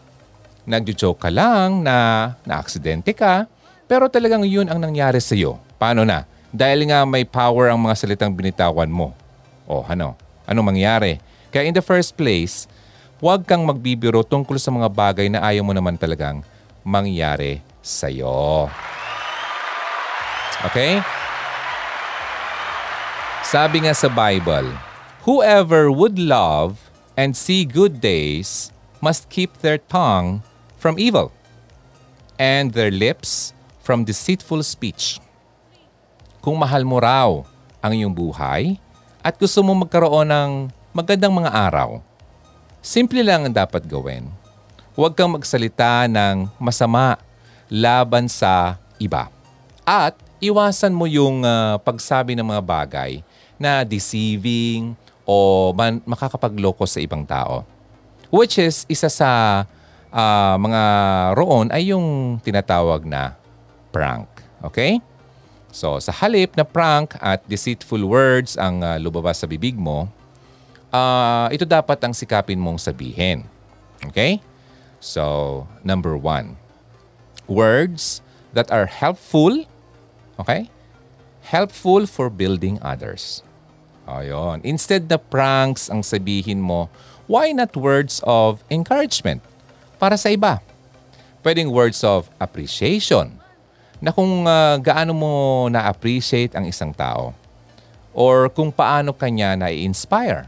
nagjo-joke 0.69 1.27
ka 1.27 1.29
lang 1.33 1.81
na 1.81 2.31
na-aksidente 2.45 3.15
ka, 3.15 3.49
pero 3.89 4.05
talagang 4.11 4.45
yun 4.45 4.69
ang 4.69 4.77
nangyari 4.77 5.17
sa 5.17 5.33
iyo. 5.33 5.57
Paano 5.81 6.05
na? 6.05 6.27
Dahil 6.53 6.87
nga 6.91 7.03
may 7.03 7.25
power 7.25 7.73
ang 7.73 7.79
mga 7.81 7.95
salitang 7.97 8.35
binitawan 8.35 8.91
mo. 8.91 9.15
O 9.65 9.83
ano? 9.83 10.15
Ano 10.47 10.63
mangyari? 10.63 11.19
Kaya 11.51 11.67
in 11.67 11.75
the 11.75 11.83
first 11.83 12.15
place, 12.15 12.67
huwag 13.17 13.45
kang 13.45 13.65
magbibiro 13.65 14.21
tungkol 14.21 14.61
sa 14.61 14.69
mga 14.69 14.89
bagay 14.93 15.27
na 15.29 15.41
ayaw 15.41 15.65
mo 15.65 15.73
naman 15.73 15.97
talagang 15.97 16.45
mangyari 16.85 17.61
sa'yo. 17.81 18.69
Okay? 20.69 21.01
Sabi 23.47 23.85
nga 23.85 23.93
sa 23.95 24.11
Bible, 24.11 24.69
Whoever 25.27 25.91
would 25.91 26.15
love 26.15 26.87
and 27.19 27.35
see 27.35 27.67
good 27.67 27.99
days 27.99 28.71
must 29.03 29.27
keep 29.27 29.59
their 29.59 29.75
tongue 29.75 30.39
from 30.79 30.95
evil 30.95 31.35
and 32.39 32.71
their 32.71 32.87
lips 32.87 33.51
from 33.83 34.07
deceitful 34.07 34.63
speech. 34.63 35.19
Kung 36.39 36.55
mahal 36.55 36.87
mo 36.87 37.03
raw 37.03 37.43
ang 37.83 37.91
iyong 37.91 38.15
buhay 38.15 38.79
at 39.19 39.35
gusto 39.35 39.59
mo 39.59 39.75
magkaroon 39.75 40.31
ng 40.31 40.51
magandang 40.95 41.35
mga 41.35 41.51
araw, 41.51 41.99
simple 42.87 43.19
lang 43.19 43.43
ang 43.43 43.51
dapat 43.51 43.83
gawin. 43.83 44.31
Huwag 44.95 45.11
kang 45.11 45.35
magsalita 45.35 46.07
ng 46.07 46.47
masama 46.55 47.19
laban 47.67 48.31
sa 48.31 48.79
iba. 48.95 49.27
At 49.83 50.15
iwasan 50.39 50.95
mo 50.95 51.03
yung 51.03 51.43
uh, 51.43 51.75
pagsabi 51.83 52.31
ng 52.39 52.47
mga 52.47 52.63
bagay 52.63 53.11
na 53.59 53.83
deceiving 53.83 54.95
o 55.27 55.69
man, 55.75 55.99
makakapagloko 56.07 56.87
sa 56.87 57.03
ibang 57.03 57.27
tao. 57.27 57.67
Which 58.31 58.55
is, 58.55 58.87
isa 58.87 59.11
sa 59.11 59.63
uh, 60.07 60.55
mga 60.55 60.83
roon 61.35 61.67
ay 61.75 61.91
yung 61.91 62.39
tinatawag 62.39 63.03
na 63.03 63.35
prank. 63.91 64.31
Okay? 64.63 65.03
So, 65.75 65.99
sa 65.99 66.15
halip 66.15 66.55
na 66.55 66.63
prank 66.63 67.19
at 67.19 67.43
deceitful 67.51 68.07
words 68.07 68.55
ang 68.55 68.79
uh, 68.79 68.95
lumabas 68.95 69.43
sa 69.43 69.47
bibig 69.47 69.75
mo, 69.75 70.07
uh, 70.91 71.47
ito 71.51 71.63
dapat 71.67 71.99
ang 72.03 72.13
sikapin 72.13 72.59
mong 72.59 72.79
sabihin. 72.79 73.43
Okay? 74.05 74.39
So, 74.99 75.65
number 75.85 76.17
one, 76.17 76.57
words 77.45 78.21
that 78.53 78.69
are 78.73 78.89
helpful, 78.89 79.65
okay? 80.41 80.69
Helpful 81.47 82.09
for 82.09 82.27
building 82.27 82.81
others. 82.83 83.45
Ayun. 84.07 84.63
Instead 84.63 85.11
na 85.11 85.19
pranks 85.19 85.91
ang 85.91 86.01
sabihin 86.01 86.63
mo, 86.63 86.87
why 87.27 87.51
not 87.51 87.75
words 87.75 88.23
of 88.23 88.63
encouragement 88.71 89.43
para 89.99 90.15
sa 90.15 90.31
iba? 90.31 90.63
Pwedeng 91.43 91.71
words 91.71 92.03
of 92.03 92.31
appreciation 92.39 93.35
na 93.99 94.15
kung 94.15 94.47
uh, 94.47 94.79
gaano 94.79 95.11
mo 95.11 95.33
na-appreciate 95.67 96.55
ang 96.55 96.65
isang 96.69 96.95
tao 96.95 97.33
or 98.15 98.47
kung 98.49 98.71
paano 98.71 99.13
kanya 99.13 99.53
na-inspire 99.57 100.47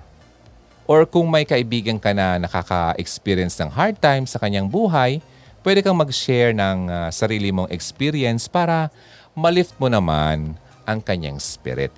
or 0.89 1.05
kung 1.05 1.29
may 1.29 1.45
kaibigan 1.45 2.01
ka 2.01 2.17
na 2.17 2.41
nakaka-experience 2.41 3.61
ng 3.61 3.69
hard 3.69 4.01
time 4.01 4.25
sa 4.25 4.41
kanyang 4.41 4.65
buhay, 4.65 5.21
pwede 5.61 5.85
kang 5.85 5.93
mag-share 5.93 6.49
ng 6.49 6.89
uh, 6.89 7.07
sarili 7.13 7.53
mong 7.53 7.69
experience 7.69 8.49
para 8.49 8.89
malift 9.37 9.77
mo 9.77 9.85
naman 9.85 10.57
ang 10.89 10.99
kanyang 11.05 11.37
spirit. 11.37 11.93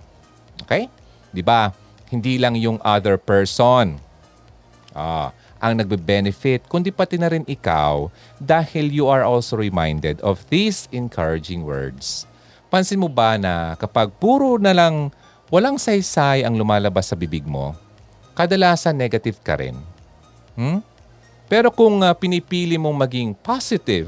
Okay? 0.68 0.92
'Di 1.32 1.40
ba? 1.40 1.72
Hindi 2.12 2.36
lang 2.36 2.60
yung 2.60 2.84
other 2.84 3.16
person 3.16 3.96
ah, 4.92 5.32
ang 5.62 5.80
nagbe-benefit, 5.80 6.68
kundi 6.68 6.92
pati 6.92 7.16
na 7.16 7.32
rin 7.32 7.48
ikaw 7.48 8.12
dahil 8.42 8.92
you 8.92 9.08
are 9.08 9.24
also 9.24 9.56
reminded 9.56 10.20
of 10.20 10.44
these 10.52 10.92
encouraging 10.92 11.64
words. 11.64 12.28
Pansin 12.68 13.00
mo 13.00 13.08
ba 13.08 13.40
na 13.40 13.80
kapag 13.80 14.12
puro 14.20 14.60
na 14.60 14.76
lang 14.76 15.16
walang 15.48 15.80
saysay 15.80 16.44
ang 16.44 16.60
lumalabas 16.60 17.08
sa 17.08 17.16
bibig 17.16 17.48
mo, 17.48 17.78
kadalasan 18.44 18.98
negative 18.98 19.38
ka 19.46 19.58
rin. 19.58 19.78
Hmm? 20.58 20.82
Pero 21.52 21.70
kung 21.70 22.00
uh, 22.02 22.16
pinipili 22.16 22.80
mong 22.80 22.96
maging 22.96 23.30
positive 23.38 24.08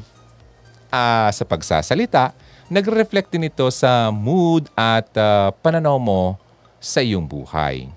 uh, 0.89 1.29
sa 1.29 1.43
pagsasalita, 1.43 2.31
nagre-reflect 2.71 3.29
din 3.29 3.51
ito 3.51 3.67
sa 3.69 4.09
mood 4.09 4.71
at 4.73 5.09
uh, 5.19 5.51
pananaw 5.59 5.99
mo 5.99 6.39
sa 6.79 7.03
iyong 7.03 7.27
buhay. 7.27 7.91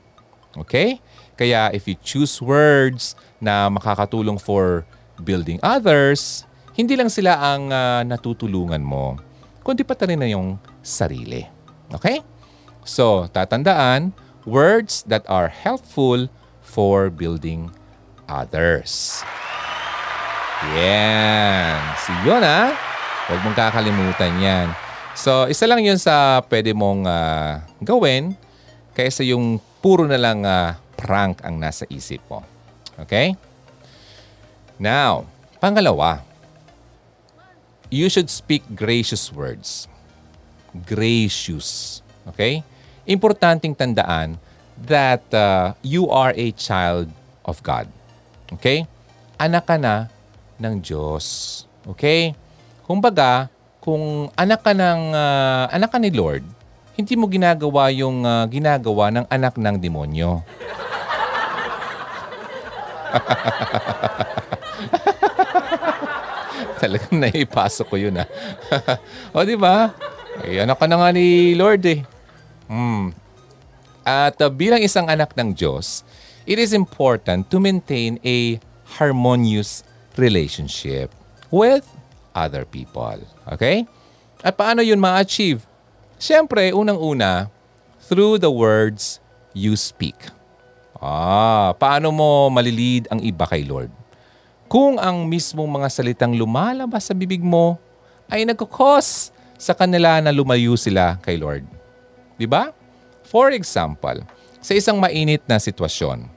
Okay? 0.66 0.98
Kaya 1.36 1.70
if 1.70 1.86
you 1.86 1.96
choose 2.00 2.40
words 2.40 3.14
na 3.38 3.68
makakatulong 3.68 4.40
for 4.40 4.82
building 5.20 5.60
others, 5.62 6.44
hindi 6.76 6.92
lang 6.96 7.08
sila 7.08 7.40
ang 7.40 7.72
uh, 7.72 8.02
natutulungan 8.04 8.82
mo, 8.84 9.16
kundi 9.64 9.84
pati 9.84 10.12
rin 10.12 10.20
na 10.20 10.28
yung 10.28 10.60
sarili. 10.84 11.44
Okay? 11.92 12.20
So, 12.86 13.26
tatandaan, 13.32 14.12
words 14.46 15.02
that 15.10 15.26
are 15.26 15.50
helpful 15.50 16.30
for 16.62 17.10
building 17.10 17.74
others. 18.30 19.20
Yan. 20.72 21.76
Si 22.00 22.12
yun 22.24 22.40
ha. 22.40 22.72
Huwag 23.26 23.42
mong 23.42 23.58
kakalimutan 23.58 24.38
yan. 24.38 24.66
So, 25.18 25.50
isa 25.50 25.66
lang 25.66 25.82
yun 25.82 25.98
sa 25.98 26.40
pwede 26.46 26.70
mong 26.70 27.04
uh, 27.04 27.58
gawin 27.82 28.38
kaysa 28.94 29.26
yung 29.26 29.58
puro 29.82 30.06
na 30.06 30.16
lang 30.16 30.46
uh, 30.46 30.78
prank 30.94 31.42
ang 31.42 31.58
nasa 31.58 31.84
isip 31.90 32.22
mo. 32.30 32.46
Okay? 33.02 33.34
Now, 34.78 35.26
pangalawa, 35.58 36.22
you 37.90 38.06
should 38.06 38.30
speak 38.30 38.62
gracious 38.76 39.32
words. 39.34 39.90
Gracious. 40.86 42.00
Okay? 42.30 42.62
Importanting 43.06 43.78
tandaan 43.78 44.34
that 44.82 45.22
uh, 45.30 45.78
you 45.86 46.10
are 46.10 46.34
a 46.34 46.50
child 46.58 47.06
of 47.46 47.62
God. 47.62 47.86
Okay? 48.58 48.82
Anak 49.38 49.70
ka 49.70 49.78
na 49.78 50.10
ng 50.58 50.82
Diyos. 50.82 51.62
Okay? 51.86 52.34
Kumbaga, 52.82 53.46
kung 53.78 54.26
anak 54.34 54.66
ka 54.66 54.74
ng 54.74 55.14
uh, 55.14 55.70
anak 55.70 55.94
ka 55.94 56.02
ni 56.02 56.10
Lord, 56.10 56.42
hindi 56.98 57.14
mo 57.14 57.30
ginagawa 57.30 57.94
yung 57.94 58.26
uh, 58.26 58.42
ginagawa 58.50 59.14
ng 59.14 59.30
anak 59.30 59.54
ng 59.54 59.78
demonyo. 59.78 60.42
Talagang 66.82 67.22
naipasok 67.22 67.86
ko 67.86 67.96
yun 67.96 68.18
ah. 68.18 68.26
o 69.36 69.46
di 69.46 69.54
ba? 69.54 69.94
Eh, 70.42 70.58
anak 70.60 70.82
ka 70.82 70.90
na 70.90 70.98
nga 70.98 71.14
ni 71.14 71.54
Lord 71.54 71.86
eh. 71.86 72.15
Hmm. 72.66 73.14
At 74.06 74.38
uh, 74.38 74.50
bilang 74.50 74.82
isang 74.82 75.10
anak 75.10 75.34
ng 75.34 75.54
Diyos, 75.54 76.06
it 76.46 76.62
is 76.62 76.70
important 76.70 77.50
to 77.50 77.58
maintain 77.58 78.22
a 78.22 78.62
harmonious 78.98 79.82
relationship 80.14 81.10
with 81.50 81.82
other 82.34 82.62
people. 82.62 83.18
Okay? 83.50 83.86
At 84.46 84.54
paano 84.54 84.84
yun 84.84 85.02
ma-achieve? 85.02 85.66
Siyempre, 86.16 86.70
unang-una, 86.70 87.50
through 88.06 88.38
the 88.38 88.50
words 88.50 89.18
you 89.50 89.74
speak. 89.74 90.16
Ah, 90.96 91.74
paano 91.76 92.14
mo 92.14 92.48
malilid 92.48 93.10
ang 93.10 93.20
iba 93.20 93.44
kay 93.44 93.66
Lord? 93.66 93.92
Kung 94.66 94.98
ang 94.98 95.26
mismong 95.26 95.68
mga 95.68 95.88
salitang 95.90 96.34
lumalabas 96.34 97.10
sa 97.10 97.14
bibig 97.14 97.42
mo 97.42 97.78
ay 98.30 98.42
nagkukos 98.46 99.30
sa 99.54 99.72
kanila 99.74 100.18
na 100.22 100.34
lumayo 100.34 100.74
sila 100.74 101.20
kay 101.22 101.38
Lord. 101.38 101.75
Di 102.36 102.44
ba? 102.44 102.72
For 103.26 103.50
example, 103.50 104.22
sa 104.60 104.72
isang 104.76 105.00
mainit 105.00 105.42
na 105.48 105.56
sitwasyon, 105.56 106.28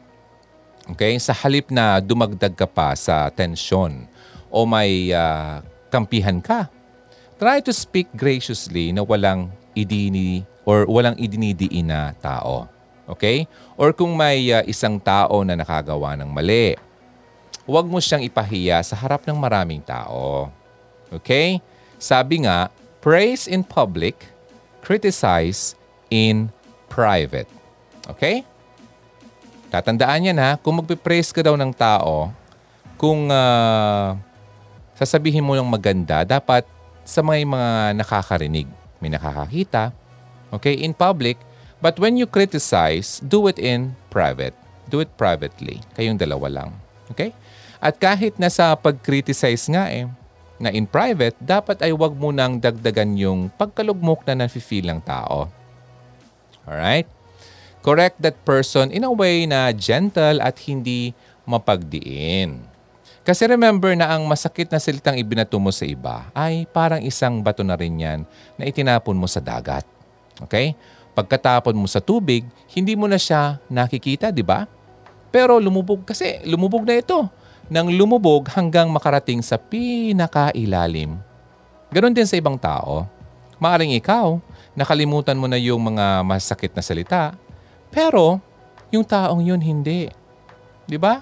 okay, 0.90 1.20
sa 1.20 1.36
halip 1.36 1.70
na 1.70 2.00
dumagdag 2.00 2.56
ka 2.56 2.66
pa 2.66 2.96
sa 2.96 3.28
tensyon 3.30 4.08
o 4.50 4.66
may 4.66 5.12
uh, 5.12 5.62
kampihan 5.92 6.40
ka, 6.40 6.72
try 7.36 7.60
to 7.60 7.76
speak 7.76 8.08
graciously 8.16 8.96
na 8.96 9.04
walang 9.04 9.52
idini 9.76 10.48
or 10.64 10.88
walang 10.88 11.18
idinidiin 11.20 11.92
na 11.92 12.16
tao. 12.18 12.68
Okay? 13.10 13.50
Or 13.74 13.90
kung 13.96 14.14
may 14.14 14.54
uh, 14.54 14.62
isang 14.70 15.02
tao 15.02 15.42
na 15.42 15.58
nakagawa 15.58 16.14
ng 16.20 16.30
mali, 16.30 16.78
huwag 17.66 17.86
mo 17.90 17.98
siyang 17.98 18.22
ipahiya 18.26 18.82
sa 18.86 18.94
harap 18.94 19.26
ng 19.26 19.38
maraming 19.38 19.82
tao. 19.82 20.50
Okay? 21.10 21.58
Sabi 21.98 22.46
nga, 22.46 22.70
praise 23.02 23.50
in 23.50 23.66
public, 23.66 24.30
criticize 24.86 25.79
in 26.10 26.50
private. 26.90 27.48
Okay? 28.10 28.44
Tatandaan 29.70 30.34
yan 30.34 30.38
ha, 30.42 30.58
kung 30.58 30.82
magpipraise 30.82 31.30
ka 31.30 31.46
daw 31.46 31.54
ng 31.54 31.70
tao, 31.74 32.34
kung 32.98 33.30
ah, 33.30 34.18
sasabihin 34.98 35.46
mo 35.46 35.54
yung 35.54 35.70
maganda, 35.70 36.26
dapat 36.26 36.66
sa 37.06 37.22
mga 37.22 37.46
mga 37.46 37.70
nakakarinig, 37.98 38.68
may 39.00 39.10
nakakakita, 39.14 39.94
okay, 40.52 40.76
in 40.78 40.92
public. 40.92 41.40
But 41.80 41.96
when 41.96 42.20
you 42.20 42.28
criticize, 42.28 43.24
do 43.24 43.48
it 43.48 43.56
in 43.56 43.96
private. 44.12 44.52
Do 44.92 45.00
it 45.00 45.08
privately. 45.16 45.80
Kayong 45.96 46.20
dalawa 46.20 46.52
lang. 46.52 46.70
Okay? 47.08 47.32
At 47.80 47.96
kahit 47.96 48.36
nasa 48.36 48.76
pag-criticize 48.76 49.72
nga 49.72 49.88
eh, 49.88 50.12
na 50.60 50.76
in 50.76 50.84
private, 50.84 51.40
dapat 51.40 51.80
ay 51.80 51.96
wag 51.96 52.12
mo 52.20 52.36
nang 52.36 52.60
dagdagan 52.60 53.16
yung 53.16 53.48
pagkalugmok 53.56 54.28
na 54.28 54.44
nafe-feel 54.44 54.92
ng 54.92 55.00
tao. 55.00 55.48
Alright? 56.70 57.10
Correct 57.82 58.22
that 58.22 58.38
person 58.46 58.94
in 58.94 59.02
a 59.02 59.10
way 59.10 59.50
na 59.50 59.74
gentle 59.74 60.38
at 60.38 60.54
hindi 60.70 61.18
mapagdiin. 61.50 62.62
Kasi 63.26 63.50
remember 63.50 63.94
na 63.98 64.14
ang 64.14 64.30
masakit 64.30 64.70
na 64.70 64.78
salitang 64.78 65.18
ibinato 65.18 65.58
mo 65.58 65.74
sa 65.74 65.86
iba 65.86 66.30
ay 66.38 66.70
parang 66.70 67.02
isang 67.02 67.42
bato 67.42 67.66
na 67.66 67.74
rin 67.74 67.98
yan 67.98 68.20
na 68.54 68.70
itinapon 68.70 69.18
mo 69.18 69.26
sa 69.26 69.42
dagat. 69.42 69.86
Okay? 70.46 70.78
Pagkatapon 71.18 71.76
mo 71.76 71.90
sa 71.90 72.00
tubig, 72.00 72.46
hindi 72.72 72.94
mo 72.94 73.10
na 73.10 73.18
siya 73.18 73.58
nakikita, 73.68 74.30
di 74.30 74.46
ba? 74.46 74.70
Pero 75.30 75.60
lumubog 75.60 76.06
kasi, 76.06 76.42
lumubog 76.46 76.86
na 76.86 76.98
ito. 76.98 77.28
Nang 77.70 77.92
lumubog 77.94 78.50
hanggang 78.50 78.90
makarating 78.90 79.46
sa 79.46 79.62
pinakailalim. 79.62 81.22
Ganon 81.94 82.14
din 82.16 82.26
sa 82.26 82.38
ibang 82.38 82.58
tao. 82.58 83.06
Maaring 83.62 83.94
ikaw, 83.94 84.42
nakalimutan 84.80 85.36
mo 85.36 85.52
na 85.52 85.60
yung 85.60 85.84
mga 85.84 86.24
masakit 86.24 86.72
na 86.72 86.80
salita, 86.80 87.36
pero 87.92 88.40
yung 88.88 89.04
taong 89.04 89.44
yun 89.44 89.60
hindi. 89.60 90.08
Di 90.88 90.96
ba? 90.96 91.20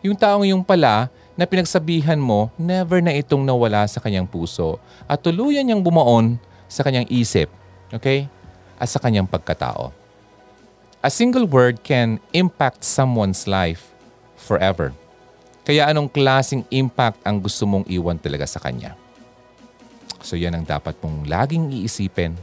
Yung 0.00 0.16
taong 0.16 0.48
yung 0.48 0.64
pala 0.64 1.12
na 1.36 1.44
pinagsabihan 1.44 2.16
mo, 2.16 2.48
never 2.56 3.04
na 3.04 3.12
itong 3.12 3.44
nawala 3.44 3.84
sa 3.84 4.00
kanyang 4.00 4.24
puso 4.24 4.80
at 5.04 5.20
tuluyan 5.20 5.68
niyang 5.68 5.84
bumaon 5.84 6.40
sa 6.64 6.80
kanyang 6.80 7.04
isip, 7.12 7.52
okay? 7.92 8.24
At 8.80 8.88
sa 8.88 8.96
kanyang 8.96 9.28
pagkatao. 9.28 9.92
A 11.04 11.12
single 11.12 11.44
word 11.44 11.84
can 11.84 12.18
impact 12.32 12.82
someone's 12.82 13.44
life 13.44 13.92
forever. 14.34 14.96
Kaya 15.62 15.92
anong 15.92 16.08
klasing 16.08 16.64
impact 16.72 17.20
ang 17.22 17.36
gusto 17.38 17.68
mong 17.68 17.84
iwan 17.86 18.16
talaga 18.16 18.48
sa 18.48 18.58
kanya? 18.58 18.96
So 20.24 20.34
yan 20.34 20.56
ang 20.56 20.64
dapat 20.66 20.96
mong 21.04 21.28
laging 21.28 21.70
iisipin. 21.70 22.34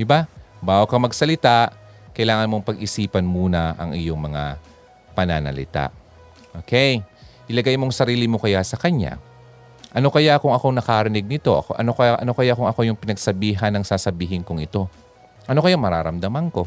Di 0.00 0.08
ba? 0.08 0.24
Bago 0.64 0.88
ka 0.88 0.96
magsalita, 0.96 1.76
kailangan 2.16 2.48
mong 2.48 2.64
pag-isipan 2.72 3.20
muna 3.20 3.76
ang 3.76 3.92
iyong 3.92 4.16
mga 4.16 4.56
pananalita. 5.12 5.92
Okay? 6.64 7.04
Ilagay 7.52 7.76
mong 7.76 7.92
sarili 7.92 8.24
mo 8.24 8.40
kaya 8.40 8.64
sa 8.64 8.80
kanya. 8.80 9.20
Ano 9.92 10.08
kaya 10.08 10.40
kung 10.40 10.56
ako 10.56 10.72
nakarinig 10.72 11.28
nito? 11.28 11.52
Ano, 11.76 11.92
kaya, 11.92 12.16
ano 12.16 12.32
kaya 12.32 12.56
kung 12.56 12.64
ako 12.64 12.88
yung 12.88 12.96
pinagsabihan 12.96 13.68
ng 13.76 13.84
sasabihin 13.84 14.40
kong 14.40 14.64
ito? 14.64 14.88
Ano 15.44 15.60
kaya 15.60 15.76
mararamdaman 15.76 16.48
ko? 16.48 16.64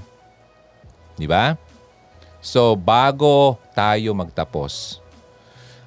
Di 1.17 1.25
ba? 1.25 1.57
So, 2.37 2.77
bago 2.77 3.57
tayo 3.73 4.13
magtapos, 4.13 5.01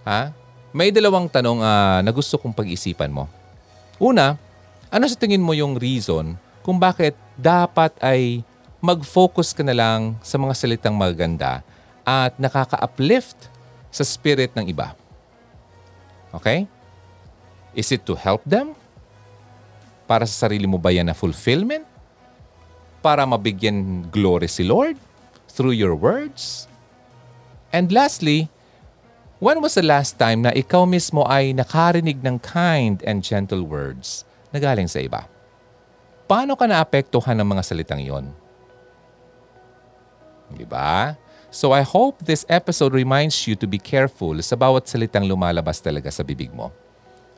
ha? 0.03 0.35
may 0.75 0.91
dalawang 0.91 1.31
tanong 1.31 1.63
uh, 1.63 2.03
na 2.03 2.11
gusto 2.11 2.43
kong 2.43 2.59
pag-isipan 2.59 3.15
mo. 3.15 3.31
Una, 4.03 4.35
ano 4.91 5.05
sa 5.07 5.15
tingin 5.15 5.45
mo 5.45 5.55
yung 5.55 5.79
reason 5.79 6.35
kung 6.67 6.83
bakit 6.83 7.15
dapat 7.37 7.93
ay 8.01 8.41
mag-focus 8.81 9.53
ka 9.53 9.61
na 9.65 9.77
lang 9.77 10.17
sa 10.25 10.41
mga 10.41 10.55
salitang 10.57 10.97
maganda 10.97 11.61
at 12.03 12.37
nakaka-uplift 12.41 13.49
sa 13.93 14.05
spirit 14.05 14.53
ng 14.57 14.73
iba? 14.73 14.97
Okay? 16.33 16.65
Is 17.77 17.93
it 17.93 18.09
to 18.09 18.17
help 18.17 18.41
them? 18.45 18.73
Para 20.09 20.25
sa 20.25 20.49
sarili 20.49 20.65
mo 20.65 20.81
ba 20.81 20.93
yan 20.93 21.09
na 21.09 21.17
fulfillment? 21.17 21.85
Para 23.05 23.29
mabigyan 23.29 24.09
glory 24.09 24.49
si 24.49 24.65
Lord 24.65 24.97
through 25.53 25.77
your 25.77 25.93
words? 25.93 26.65
And 27.75 27.93
lastly, 27.93 28.49
when 29.43 29.61
was 29.61 29.77
the 29.77 29.85
last 29.85 30.17
time 30.17 30.49
na 30.49 30.53
ikaw 30.57 30.89
mismo 30.89 31.27
ay 31.29 31.53
nakarinig 31.53 32.25
ng 32.25 32.41
kind 32.41 33.05
and 33.05 33.21
gentle 33.21 33.67
words 33.67 34.25
na 34.55 34.63
galing 34.63 34.89
sa 34.89 35.05
iba? 35.05 35.29
Paano 36.27 36.59
ka 36.59 36.67
naapektuhan 36.67 37.39
ng 37.39 37.47
mga 37.47 37.63
salitang 37.63 38.03
yon? 38.03 38.27
Di 40.51 40.67
ba? 40.67 41.15
So 41.55 41.71
I 41.71 41.87
hope 41.87 42.19
this 42.27 42.43
episode 42.51 42.91
reminds 42.91 43.47
you 43.47 43.55
to 43.55 43.67
be 43.71 43.79
careful 43.79 44.35
sa 44.43 44.59
bawat 44.59 44.91
salitang 44.91 45.31
lumalabas 45.31 45.79
talaga 45.79 46.11
sa 46.11 46.27
bibig 46.27 46.51
mo. 46.51 46.75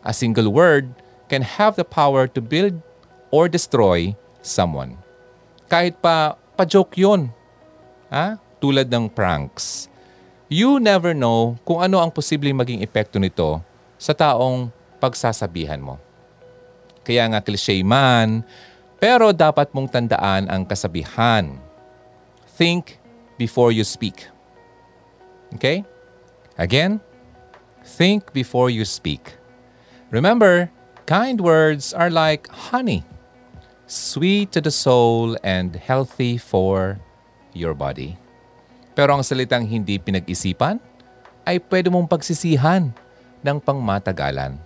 A 0.01 0.17
single 0.17 0.49
word 0.49 0.89
can 1.29 1.45
have 1.45 1.77
the 1.77 1.85
power 1.85 2.25
to 2.33 2.41
build 2.41 2.81
or 3.29 3.45
destroy 3.45 4.17
someone. 4.41 4.97
Kahit 5.69 6.01
pa 6.01 6.41
pa-joke 6.57 6.97
yun. 6.97 7.29
Ha? 8.09 8.41
Tulad 8.57 8.89
ng 8.89 9.13
pranks. 9.13 9.93
You 10.49 10.81
never 10.81 11.13
know 11.13 11.61
kung 11.69 11.85
ano 11.85 12.01
ang 12.01 12.09
posibleng 12.09 12.57
maging 12.57 12.81
epekto 12.81 13.21
nito 13.21 13.61
sa 14.01 14.17
taong 14.17 14.73
pagsasabihan 14.97 15.77
mo. 15.77 16.01
Kaya 17.05 17.29
nga 17.29 17.45
cliche 17.45 17.85
man, 17.85 18.41
pero 18.99 19.31
dapat 19.31 19.71
mong 19.71 19.91
tandaan 19.91 20.51
ang 20.51 20.67
kasabihan. 20.67 21.55
Think 22.59 22.99
before 23.39 23.71
you 23.71 23.87
speak. 23.87 24.27
Okay? 25.55 25.87
Again, 26.59 26.99
think 27.87 28.35
before 28.35 28.69
you 28.69 28.83
speak. 28.83 29.39
Remember, 30.11 30.71
kind 31.07 31.39
words 31.39 31.95
are 31.95 32.11
like 32.11 32.51
honey, 32.75 33.07
sweet 33.87 34.51
to 34.53 34.61
the 34.61 34.75
soul 34.75 35.39
and 35.47 35.79
healthy 35.79 36.35
for 36.35 36.99
your 37.55 37.79
body. 37.79 38.19
Pero 38.99 39.15
ang 39.15 39.23
salitang 39.23 39.63
hindi 39.63 40.01
pinag-isipan 40.03 40.83
ay 41.47 41.63
pwede 41.71 41.87
mong 41.87 42.11
pagsisihan 42.11 42.91
ng 43.47 43.57
pangmatagalan. 43.63 44.59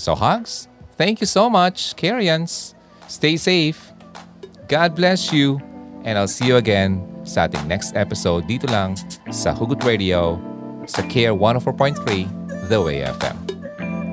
So 0.00 0.16
hugs, 0.16 0.68
thank 0.96 1.20
you 1.20 1.28
so 1.28 1.52
much, 1.52 1.92
Carians. 1.92 2.75
Stay 3.06 3.36
safe. 3.36 3.92
God 4.68 4.94
bless 4.94 5.32
you. 5.32 5.62
And 6.06 6.18
I'll 6.18 6.30
see 6.30 6.46
you 6.46 6.56
again 6.58 7.02
sa 7.26 7.50
ating 7.50 7.66
next 7.66 7.98
episode 7.98 8.46
dito 8.46 8.70
lang 8.70 8.94
sa 9.34 9.50
Hugot 9.50 9.82
Radio 9.82 10.38
sa 10.86 11.02
Care 11.10 11.34
104.3 11.34 12.70
The 12.70 12.78
Way 12.78 13.02
FM. 13.18 13.36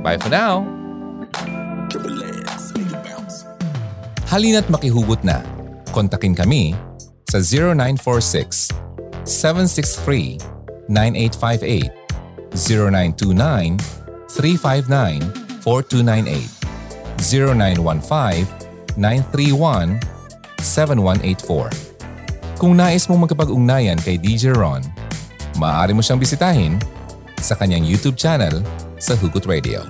Bye 0.02 0.18
for 0.18 0.34
now! 0.34 0.66
Halina't 4.34 4.66
makihugot 4.74 5.22
na. 5.22 5.46
Kontakin 5.94 6.34
kami 6.34 6.74
sa 7.30 7.38
0946 7.38 8.74
763 9.30 10.42
9858 10.90 11.94
0929 12.58 13.78
359 14.34 15.62
4298 15.62 16.50
0915 17.22 18.63
931 18.98 19.98
7184 20.62 22.60
Kung 22.62 22.78
nais 22.78 23.10
mong 23.10 23.28
magkapag-ugnayan 23.28 24.00
kay 24.00 24.16
DJ 24.16 24.56
Ron, 24.56 24.86
maaari 25.60 25.92
mo 25.92 26.00
siyang 26.00 26.22
bisitahin 26.22 26.80
sa 27.42 27.60
kanyang 27.60 27.84
YouTube 27.84 28.16
channel 28.16 28.64
sa 28.96 29.20
Hugot 29.20 29.44
Radio. 29.50 29.84